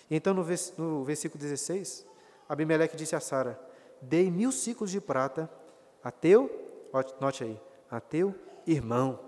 E 0.09 0.15
então, 0.15 0.33
no, 0.33 0.43
versículo 1.03 1.41
16, 1.41 2.05
Abimeleque 2.47 2.95
disse 2.95 3.15
a 3.15 3.19
Sara: 3.19 3.59
Dei 4.01 4.29
mil 4.29 4.51
ciclos 4.51 4.91
de 4.91 4.99
prata 4.99 5.49
a 6.03 6.11
teu, 6.11 6.49
note 7.19 7.43
aí, 7.43 7.59
a 7.89 7.99
teu 7.99 8.35
irmão. 8.67 9.19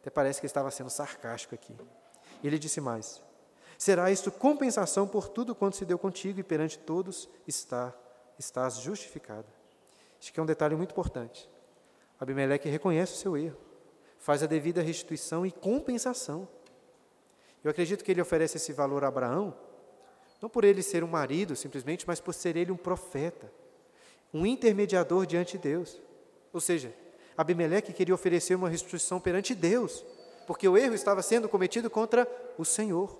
Até 0.00 0.10
parece 0.10 0.40
que 0.40 0.46
estava 0.46 0.70
sendo 0.70 0.90
sarcástico 0.90 1.54
aqui. 1.54 1.74
Ele 2.42 2.58
disse 2.58 2.80
mais: 2.80 3.22
Será 3.78 4.10
isto 4.10 4.30
compensação 4.30 5.06
por 5.06 5.28
tudo 5.28 5.54
quanto 5.54 5.76
se 5.76 5.84
deu 5.84 5.98
contigo 5.98 6.38
e 6.40 6.42
perante 6.42 6.78
todos 6.78 7.28
está, 7.46 7.92
estás 8.38 8.76
justificado. 8.76 9.46
Acho 10.20 10.32
que 10.32 10.40
é 10.40 10.42
um 10.42 10.46
detalhe 10.46 10.74
muito 10.74 10.92
importante. 10.92 11.50
Abimeleque 12.18 12.68
reconhece 12.68 13.14
o 13.14 13.16
seu 13.16 13.36
erro, 13.36 13.58
faz 14.24 14.42
a 14.42 14.46
devida 14.46 14.80
restituição 14.80 15.44
e 15.44 15.52
compensação. 15.52 16.48
Eu 17.62 17.70
acredito 17.70 18.02
que 18.02 18.10
ele 18.10 18.22
oferece 18.22 18.56
esse 18.56 18.72
valor 18.72 19.04
a 19.04 19.08
Abraão, 19.08 19.54
não 20.40 20.48
por 20.48 20.64
ele 20.64 20.82
ser 20.82 21.04
um 21.04 21.08
marido 21.08 21.54
simplesmente, 21.54 22.06
mas 22.06 22.20
por 22.20 22.32
ser 22.32 22.56
ele 22.56 22.72
um 22.72 22.76
profeta, 22.76 23.52
um 24.32 24.46
intermediador 24.46 25.26
diante 25.26 25.58
de 25.58 25.64
Deus. 25.64 26.00
Ou 26.54 26.60
seja, 26.60 26.90
Abimeleque 27.36 27.92
queria 27.92 28.14
oferecer 28.14 28.54
uma 28.54 28.70
restituição 28.70 29.20
perante 29.20 29.54
Deus, 29.54 30.02
porque 30.46 30.66
o 30.66 30.78
erro 30.78 30.94
estava 30.94 31.20
sendo 31.20 31.46
cometido 31.46 31.90
contra 31.90 32.26
o 32.56 32.64
Senhor. 32.64 33.18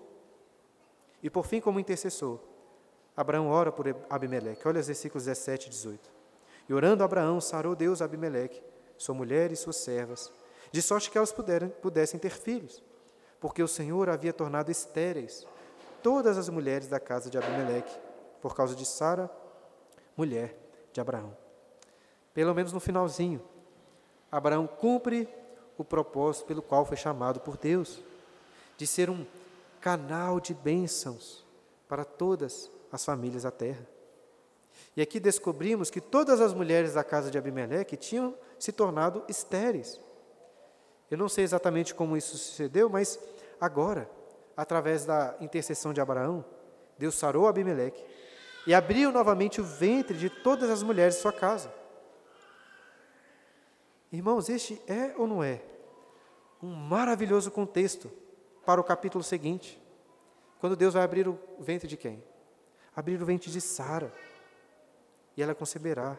E 1.23 1.29
por 1.29 1.45
fim, 1.45 1.61
como 1.61 1.79
intercessor, 1.79 2.41
Abraão 3.15 3.49
ora 3.49 3.71
por 3.71 3.95
Abimeleque. 4.09 4.67
Olha 4.67 4.81
os 4.81 4.87
versículos 4.87 5.27
17 5.27 5.67
e 5.67 5.71
18. 5.71 6.11
E 6.67 6.73
orando 6.73 7.05
Abraão, 7.05 7.43
sarou 7.43 7.77
Deus 7.77 8.01
a 8.01 8.07
Abimeleque, 8.07 8.63
sua 8.97 9.15
mulher 9.15 9.53
e 9.53 9.57
suas 9.57 9.77
servas, 9.77 10.33
de 10.75 10.83
sorte 10.83 11.09
que 11.09 11.17
elas 11.17 11.31
puderam, 11.31 11.69
pudessem 11.69 12.19
ter 12.19 12.31
filhos, 12.31 12.83
porque 13.39 13.63
o 13.63 13.69
Senhor 13.69 14.09
havia 14.09 14.33
tornado 14.33 14.73
estéreis 14.73 15.47
todas 16.03 16.37
as 16.37 16.49
mulheres 16.49 16.89
da 16.89 16.99
casa 16.99 17.31
de 17.31 17.39
Abimeleque, 17.39 17.97
por 18.43 18.57
causa 18.57 18.75
de 18.75 18.85
Sara, 18.85 19.31
mulher 20.17 20.59
de 20.93 21.01
Abraão. 21.01 21.37
Pelo 22.35 22.53
menos 22.53 22.73
no 22.73 22.81
finalzinho, 22.81 23.41
Abraão 24.33 24.67
cumpre 24.67 25.29
o 25.79 25.85
propósito 25.85 26.47
pelo 26.47 26.61
qual 26.61 26.85
foi 26.85 26.97
chamado 26.97 27.39
por 27.39 27.57
Deus, 27.57 28.03
de 28.77 28.85
ser 28.85 29.09
um 29.09 29.25
canal 29.81 30.41
de 30.41 30.53
bênçãos 30.53 31.47
para 31.87 32.05
todas 32.05 32.69
as 32.91 33.05
famílias 33.05 33.45
da 33.45 33.53
terra. 33.53 33.87
E 34.97 35.01
aqui 35.01 35.21
descobrimos 35.21 35.89
que 35.89 36.01
todas 36.01 36.41
as 36.41 36.53
mulheres 36.53 36.95
da 36.95 37.05
casa 37.05 37.31
de 37.31 37.39
Abimeleque 37.39 37.97
tinham 37.97 38.35
se 38.59 38.73
tornado 38.73 39.23
estéreis. 39.29 40.01
Eu 41.15 41.19
não 41.19 41.29
sei 41.29 41.45
exatamente 41.45 41.95
como 41.95 42.17
isso 42.17 42.37
sucedeu, 42.37 42.91
mas 42.91 43.21
agora, 43.61 44.11
através 44.57 45.07
da 45.07 45.37
intercessão 45.41 45.93
de 45.93 46.01
Abraão, 46.01 46.45
Deus 46.99 47.15
sarou 47.15 47.47
Abimeleque 47.47 48.05
e 48.67 48.75
abriu 48.75 49.13
novamente 49.13 49.61
o 49.61 49.65
ventre 49.65 50.19
de 50.19 50.29
todas 50.29 50.69
as 50.69 50.83
mulheres 50.83 51.15
de 51.15 51.21
sua 51.21 51.33
casa. 51.33 51.73
Irmãos, 54.11 54.49
este 54.49 54.83
é 54.89 55.15
ou 55.17 55.29
não 55.29 55.41
é 55.41 55.63
um 56.61 56.75
maravilhoso 56.75 57.49
contexto 57.49 58.11
para 58.67 58.81
o 58.81 58.85
capítulo 58.85 59.23
seguinte, 59.23 59.81
quando 60.59 60.75
Deus 60.75 60.95
vai 60.95 61.05
abrir 61.05 61.29
o 61.29 61.39
ventre 61.61 61.87
de 61.87 61.97
quem? 61.97 62.25
Abrir 62.97 63.23
o 63.23 63.25
ventre 63.25 63.53
de 63.53 63.61
Sara. 63.61 64.13
E 65.37 65.43
ela 65.45 65.55
conceberá 65.55 66.19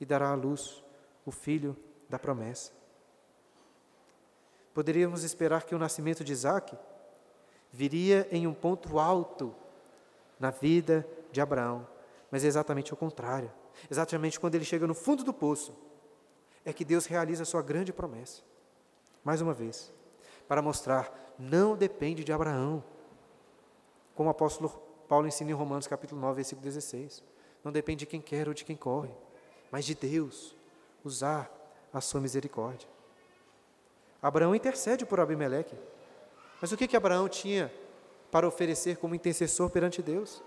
e 0.00 0.06
dará 0.06 0.30
à 0.30 0.34
luz 0.34 0.84
o 1.26 1.32
filho 1.32 1.76
da 2.08 2.16
promessa. 2.16 2.78
Poderíamos 4.80 5.24
esperar 5.24 5.64
que 5.64 5.74
o 5.74 5.78
nascimento 5.78 6.24
de 6.24 6.32
Isaac 6.32 6.74
viria 7.70 8.26
em 8.32 8.46
um 8.46 8.54
ponto 8.54 8.98
alto 8.98 9.54
na 10.38 10.50
vida 10.50 11.06
de 11.30 11.38
Abraão, 11.38 11.86
mas 12.30 12.44
é 12.44 12.46
exatamente 12.46 12.94
o 12.94 12.96
contrário. 12.96 13.52
Exatamente 13.90 14.40
quando 14.40 14.54
ele 14.54 14.64
chega 14.64 14.86
no 14.86 14.94
fundo 14.94 15.22
do 15.22 15.34
poço, 15.34 15.76
é 16.64 16.72
que 16.72 16.82
Deus 16.82 17.04
realiza 17.04 17.42
a 17.42 17.44
sua 17.44 17.60
grande 17.60 17.92
promessa. 17.92 18.40
Mais 19.22 19.42
uma 19.42 19.52
vez, 19.52 19.92
para 20.48 20.62
mostrar, 20.62 21.34
não 21.38 21.76
depende 21.76 22.24
de 22.24 22.32
Abraão. 22.32 22.82
Como 24.14 24.30
o 24.30 24.32
apóstolo 24.32 24.70
Paulo 25.06 25.26
ensina 25.26 25.50
em 25.50 25.52
Romanos 25.52 25.86
capítulo 25.86 26.18
9, 26.22 26.36
versículo 26.36 26.64
16. 26.64 27.22
Não 27.62 27.70
depende 27.70 27.98
de 27.98 28.06
quem 28.06 28.22
quer 28.22 28.48
ou 28.48 28.54
de 28.54 28.64
quem 28.64 28.76
corre, 28.76 29.12
mas 29.70 29.84
de 29.84 29.94
Deus 29.94 30.56
usar 31.04 31.52
a 31.92 32.00
sua 32.00 32.18
misericórdia. 32.18 32.88
Abraão 34.22 34.54
intercede 34.54 35.06
por 35.06 35.20
Abimeleque. 35.20 35.76
Mas 36.60 36.72
o 36.72 36.76
que, 36.76 36.86
que 36.86 36.96
Abraão 36.96 37.28
tinha 37.28 37.72
para 38.30 38.46
oferecer 38.46 38.96
como 38.98 39.14
intercessor 39.14 39.70
perante 39.70 40.02
Deus? 40.02 40.42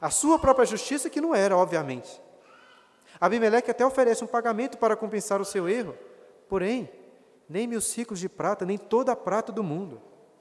A 0.00 0.10
sua 0.10 0.38
própria 0.38 0.64
justiça, 0.64 1.10
que 1.10 1.20
não 1.20 1.34
era, 1.34 1.56
obviamente, 1.56 2.20
Abimeleque 3.20 3.70
até 3.70 3.84
oferece 3.84 4.24
um 4.24 4.26
pagamento 4.26 4.78
para 4.78 4.96
compensar 4.96 5.40
o 5.40 5.44
seu 5.44 5.68
erro, 5.68 5.94
porém, 6.48 6.90
nem 7.48 7.66
mil 7.66 7.80
ciclos 7.80 8.20
de 8.20 8.28
prata, 8.28 8.64
nem 8.64 8.78
toda 8.78 9.12
a 9.12 9.16
prata 9.16 9.52
do 9.52 9.62
mundo 9.62 10.00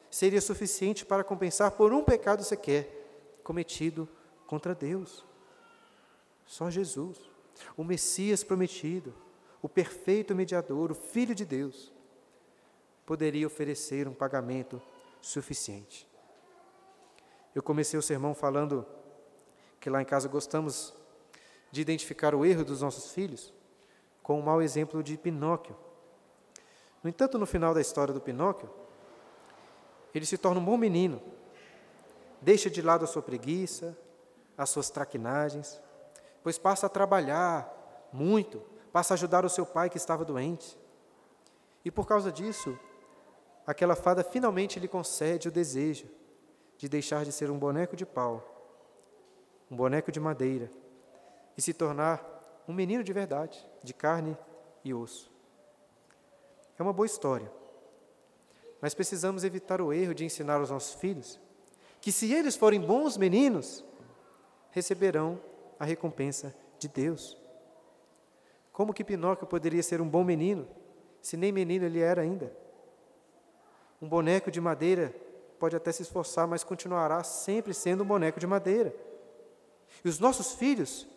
seria 0.10 0.42
suficiente 0.42 1.06
para 1.06 1.24
compensar 1.24 1.72
por 1.72 1.94
um 1.94 2.04
pecado 2.04 2.44
sequer 2.44 3.40
cometido 3.44 4.08
contra 4.48 4.74
Deus. 4.74 5.26
Só 6.46 6.70
Jesus, 6.70 7.18
o 7.78 7.84
Messias 7.84 8.44
prometido, 8.44 9.14
o 9.62 9.70
perfeito 9.70 10.34
mediador, 10.34 10.92
o 10.92 10.96
Filho 10.96 11.36
de 11.36 11.46
Deus, 11.46 11.92
poderia 13.10 13.48
oferecer 13.48 14.08
um 14.08 14.14
pagamento 14.14 14.80
suficiente. 15.20 16.08
Eu 17.56 17.64
comecei 17.64 17.98
o 17.98 18.04
sermão 18.04 18.36
falando 18.36 18.86
que 19.80 19.90
lá 19.90 20.00
em 20.00 20.06
casa 20.06 20.30
gostamos 20.30 20.94
de 21.72 21.82
identificar 21.82 22.36
o 22.36 22.46
erro 22.46 22.64
dos 22.64 22.84
nossos 22.84 23.12
filhos 23.12 23.52
com 24.22 24.40
o 24.40 24.44
mau 24.44 24.62
exemplo 24.62 25.02
de 25.02 25.18
Pinóquio. 25.18 25.76
No 27.02 27.10
entanto, 27.10 27.40
no 27.40 27.48
final 27.48 27.74
da 27.74 27.82
história 27.82 28.14
do 28.14 28.22
Pinóquio, 28.22 28.70
ele 30.14 30.28
se 30.28 30.38
torna 30.38 30.62
um 30.62 30.66
bom 30.66 30.78
menino, 30.78 31.20
deixa 32.40 32.70
de 32.70 32.80
lado 32.80 33.06
a 33.06 33.08
sua 33.08 33.24
preguiça, 33.24 33.98
as 34.56 34.70
suas 34.70 34.92
traquinagens, 34.92 35.82
pois 36.44 36.60
passa 36.60 36.86
a 36.86 36.90
trabalhar 36.90 38.08
muito, 38.14 38.62
passa 38.94 39.16
a 39.16 39.16
ajudar 39.16 39.46
o 39.46 39.50
seu 39.50 39.66
pai 39.66 39.90
que 39.90 39.98
estava 39.98 40.24
doente. 40.24 40.78
E 41.84 41.90
por 41.90 42.06
causa 42.06 42.32
disso, 42.32 42.78
aquela 43.70 43.96
fada 43.96 44.24
finalmente 44.24 44.80
lhe 44.80 44.88
concede 44.88 45.48
o 45.48 45.52
desejo 45.52 46.08
de 46.76 46.90
deixar 46.90 47.24
de 47.24 47.32
ser 47.32 47.52
um 47.52 47.60
boneco 47.60 47.96
de 47.96 48.04
pau, 48.04 48.44
um 49.70 49.76
boneco 49.76 50.12
de 50.12 50.20
madeira, 50.20 50.72
e 51.56 51.62
se 51.62 51.72
tornar 51.72 52.64
um 52.68 52.74
menino 52.74 53.04
de 53.04 53.14
verdade, 53.14 53.64
de 53.84 53.94
carne 53.94 54.36
e 54.84 54.92
osso. 54.92 55.32
é 56.80 56.82
uma 56.82 56.92
boa 56.92 57.06
história. 57.06 57.52
Mas 58.82 58.96
precisamos 58.96 59.44
evitar 59.44 59.80
o 59.82 59.94
erro 59.94 60.16
de 60.16 60.26
ensinar 60.26 60.56
aos 60.56 60.72
nossos 60.72 60.96
filhos 60.96 61.40
que, 62.02 62.12
se 62.12 62.34
eles 62.34 62.56
forem 62.56 62.82
bons 62.82 63.18
meninos, 63.18 63.86
receberão 64.72 65.40
a 65.78 65.86
recompensa 65.86 66.56
de 66.80 66.88
Deus. 66.88 67.38
Como 68.72 68.96
que 68.96 69.04
Pinóquio 69.04 69.46
poderia 69.46 69.84
ser 69.84 70.02
um 70.02 70.10
bom 70.10 70.24
menino, 70.24 70.68
se 71.22 71.38
nem 71.38 71.52
menino 71.52 71.86
ele 71.86 72.00
era 72.00 72.24
ainda? 72.24 72.52
Um 74.02 74.08
boneco 74.08 74.50
de 74.50 74.62
madeira 74.62 75.14
pode 75.60 75.76
até 75.76 75.92
se 75.92 76.04
esforçar, 76.04 76.48
mas 76.48 76.64
continuará 76.64 77.24
sempre 77.24 77.74
sendo 77.74 78.04
um 78.04 78.08
boneco 78.08 78.40
de 78.40 78.48
madeira. 78.48 78.96
E 80.04 80.08
os 80.08 80.20
nossos 80.20 80.54
filhos 80.54 81.08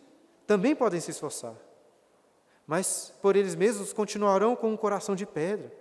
também 0.47 0.75
podem 0.75 1.01
se 1.01 1.11
esforçar, 1.11 1.55
mas 2.67 3.15
por 3.23 3.37
eles 3.37 3.55
mesmos 3.55 3.93
continuarão 3.93 4.57
com 4.57 4.71
um 4.71 4.77
coração 4.77 5.15
de 5.15 5.25
pedra, 5.25 5.73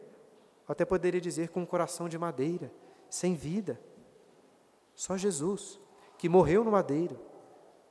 até 0.68 0.86
poderia 0.86 1.20
dizer 1.20 1.50
com 1.50 1.62
um 1.62 1.66
coração 1.66 2.08
de 2.08 2.18
madeira, 2.18 2.72
sem 3.10 3.34
vida. 3.34 3.80
Só 4.96 5.18
Jesus, 5.18 5.80
que 6.18 6.30
morreu 6.30 6.64
no 6.64 6.72
madeiro, 6.72 7.20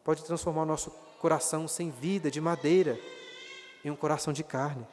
pode 0.04 0.24
transformar 0.24 0.62
o 0.62 0.66
nosso 0.66 0.90
coração 1.18 1.68
sem 1.68 1.90
vida, 1.90 2.30
de 2.30 2.40
madeira, 2.40 2.98
em 3.84 3.90
um 3.90 3.96
coração 3.96 4.32
de 4.32 4.42
carne. 4.42 4.86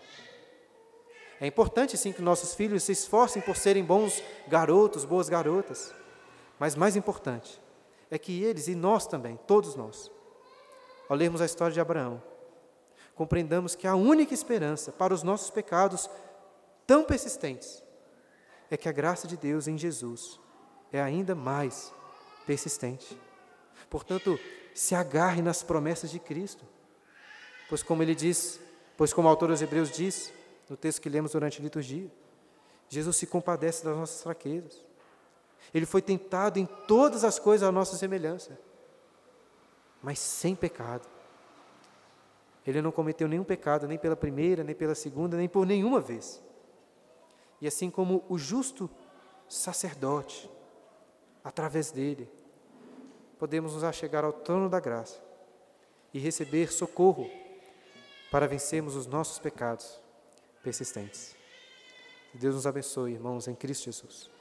É 1.39 1.45
importante 1.45 1.97
sim 1.97 2.11
que 2.11 2.21
nossos 2.21 2.55
filhos 2.55 2.83
se 2.83 2.91
esforcem 2.91 3.41
por 3.41 3.55
serem 3.55 3.83
bons 3.83 4.23
garotos, 4.47 5.05
boas 5.05 5.29
garotas. 5.29 5.93
Mas 6.59 6.75
mais 6.75 6.95
importante 6.95 7.61
é 8.09 8.17
que 8.17 8.43
eles 8.43 8.67
e 8.67 8.75
nós 8.75 9.05
também, 9.05 9.37
todos 9.45 9.75
nós, 9.75 10.11
ao 11.07 11.15
lermos 11.15 11.41
a 11.41 11.45
história 11.45 11.73
de 11.73 11.79
Abraão, 11.79 12.21
compreendamos 13.15 13.75
que 13.75 13.87
a 13.87 13.95
única 13.95 14.33
esperança 14.33 14.91
para 14.91 15.13
os 15.13 15.23
nossos 15.23 15.49
pecados 15.49 16.09
tão 16.85 17.03
persistentes 17.03 17.83
é 18.69 18.77
que 18.77 18.89
a 18.89 18.91
graça 18.91 19.27
de 19.27 19.37
Deus 19.37 19.67
em 19.67 19.77
Jesus 19.77 20.39
é 20.91 21.01
ainda 21.01 21.35
mais 21.35 21.93
persistente. 22.45 23.17
Portanto, 23.89 24.39
se 24.73 24.95
agarre 24.95 25.41
nas 25.41 25.63
promessas 25.63 26.09
de 26.09 26.19
Cristo, 26.19 26.65
pois 27.69 27.83
como 27.83 28.03
ele 28.03 28.15
diz, 28.15 28.59
pois 28.95 29.13
como 29.13 29.27
o 29.27 29.31
autor 29.31 29.49
dos 29.49 29.61
Hebreus 29.61 29.91
diz, 29.91 30.31
no 30.69 30.77
texto 30.77 31.01
que 31.01 31.09
lemos 31.09 31.31
durante 31.31 31.59
a 31.59 31.63
liturgia. 31.63 32.11
Jesus 32.89 33.17
se 33.17 33.27
compadece 33.27 33.83
das 33.83 33.95
nossas 33.95 34.21
fraquezas. 34.21 34.85
Ele 35.73 35.85
foi 35.85 36.01
tentado 36.01 36.59
em 36.59 36.65
todas 36.65 37.23
as 37.23 37.37
coisas 37.39 37.67
à 37.67 37.71
nossa 37.71 37.97
semelhança, 37.97 38.57
mas 40.01 40.19
sem 40.19 40.55
pecado. 40.55 41.07
Ele 42.65 42.81
não 42.81 42.91
cometeu 42.91 43.27
nenhum 43.27 43.43
pecado, 43.43 43.87
nem 43.87 43.97
pela 43.97 44.15
primeira, 44.15 44.63
nem 44.63 44.75
pela 44.75 44.95
segunda, 44.95 45.37
nem 45.37 45.47
por 45.47 45.65
nenhuma 45.65 45.99
vez. 45.99 46.41
E 47.61 47.67
assim 47.67 47.89
como 47.89 48.23
o 48.29 48.37
justo 48.37 48.89
sacerdote, 49.47 50.49
através 51.43 51.91
dele, 51.91 52.29
podemos 53.39 53.73
nos 53.73 53.83
achegar 53.83 54.23
ao 54.23 54.33
trono 54.33 54.69
da 54.69 54.79
graça 54.79 55.21
e 56.13 56.19
receber 56.19 56.71
socorro 56.71 57.29
para 58.29 58.47
vencermos 58.47 58.95
os 58.95 59.07
nossos 59.07 59.39
pecados 59.39 59.99
persistentes. 60.63 61.35
Que 62.31 62.37
Deus 62.37 62.55
nos 62.55 62.67
abençoe, 62.67 63.13
irmãos, 63.13 63.47
em 63.47 63.55
Cristo 63.55 63.85
Jesus. 63.85 64.36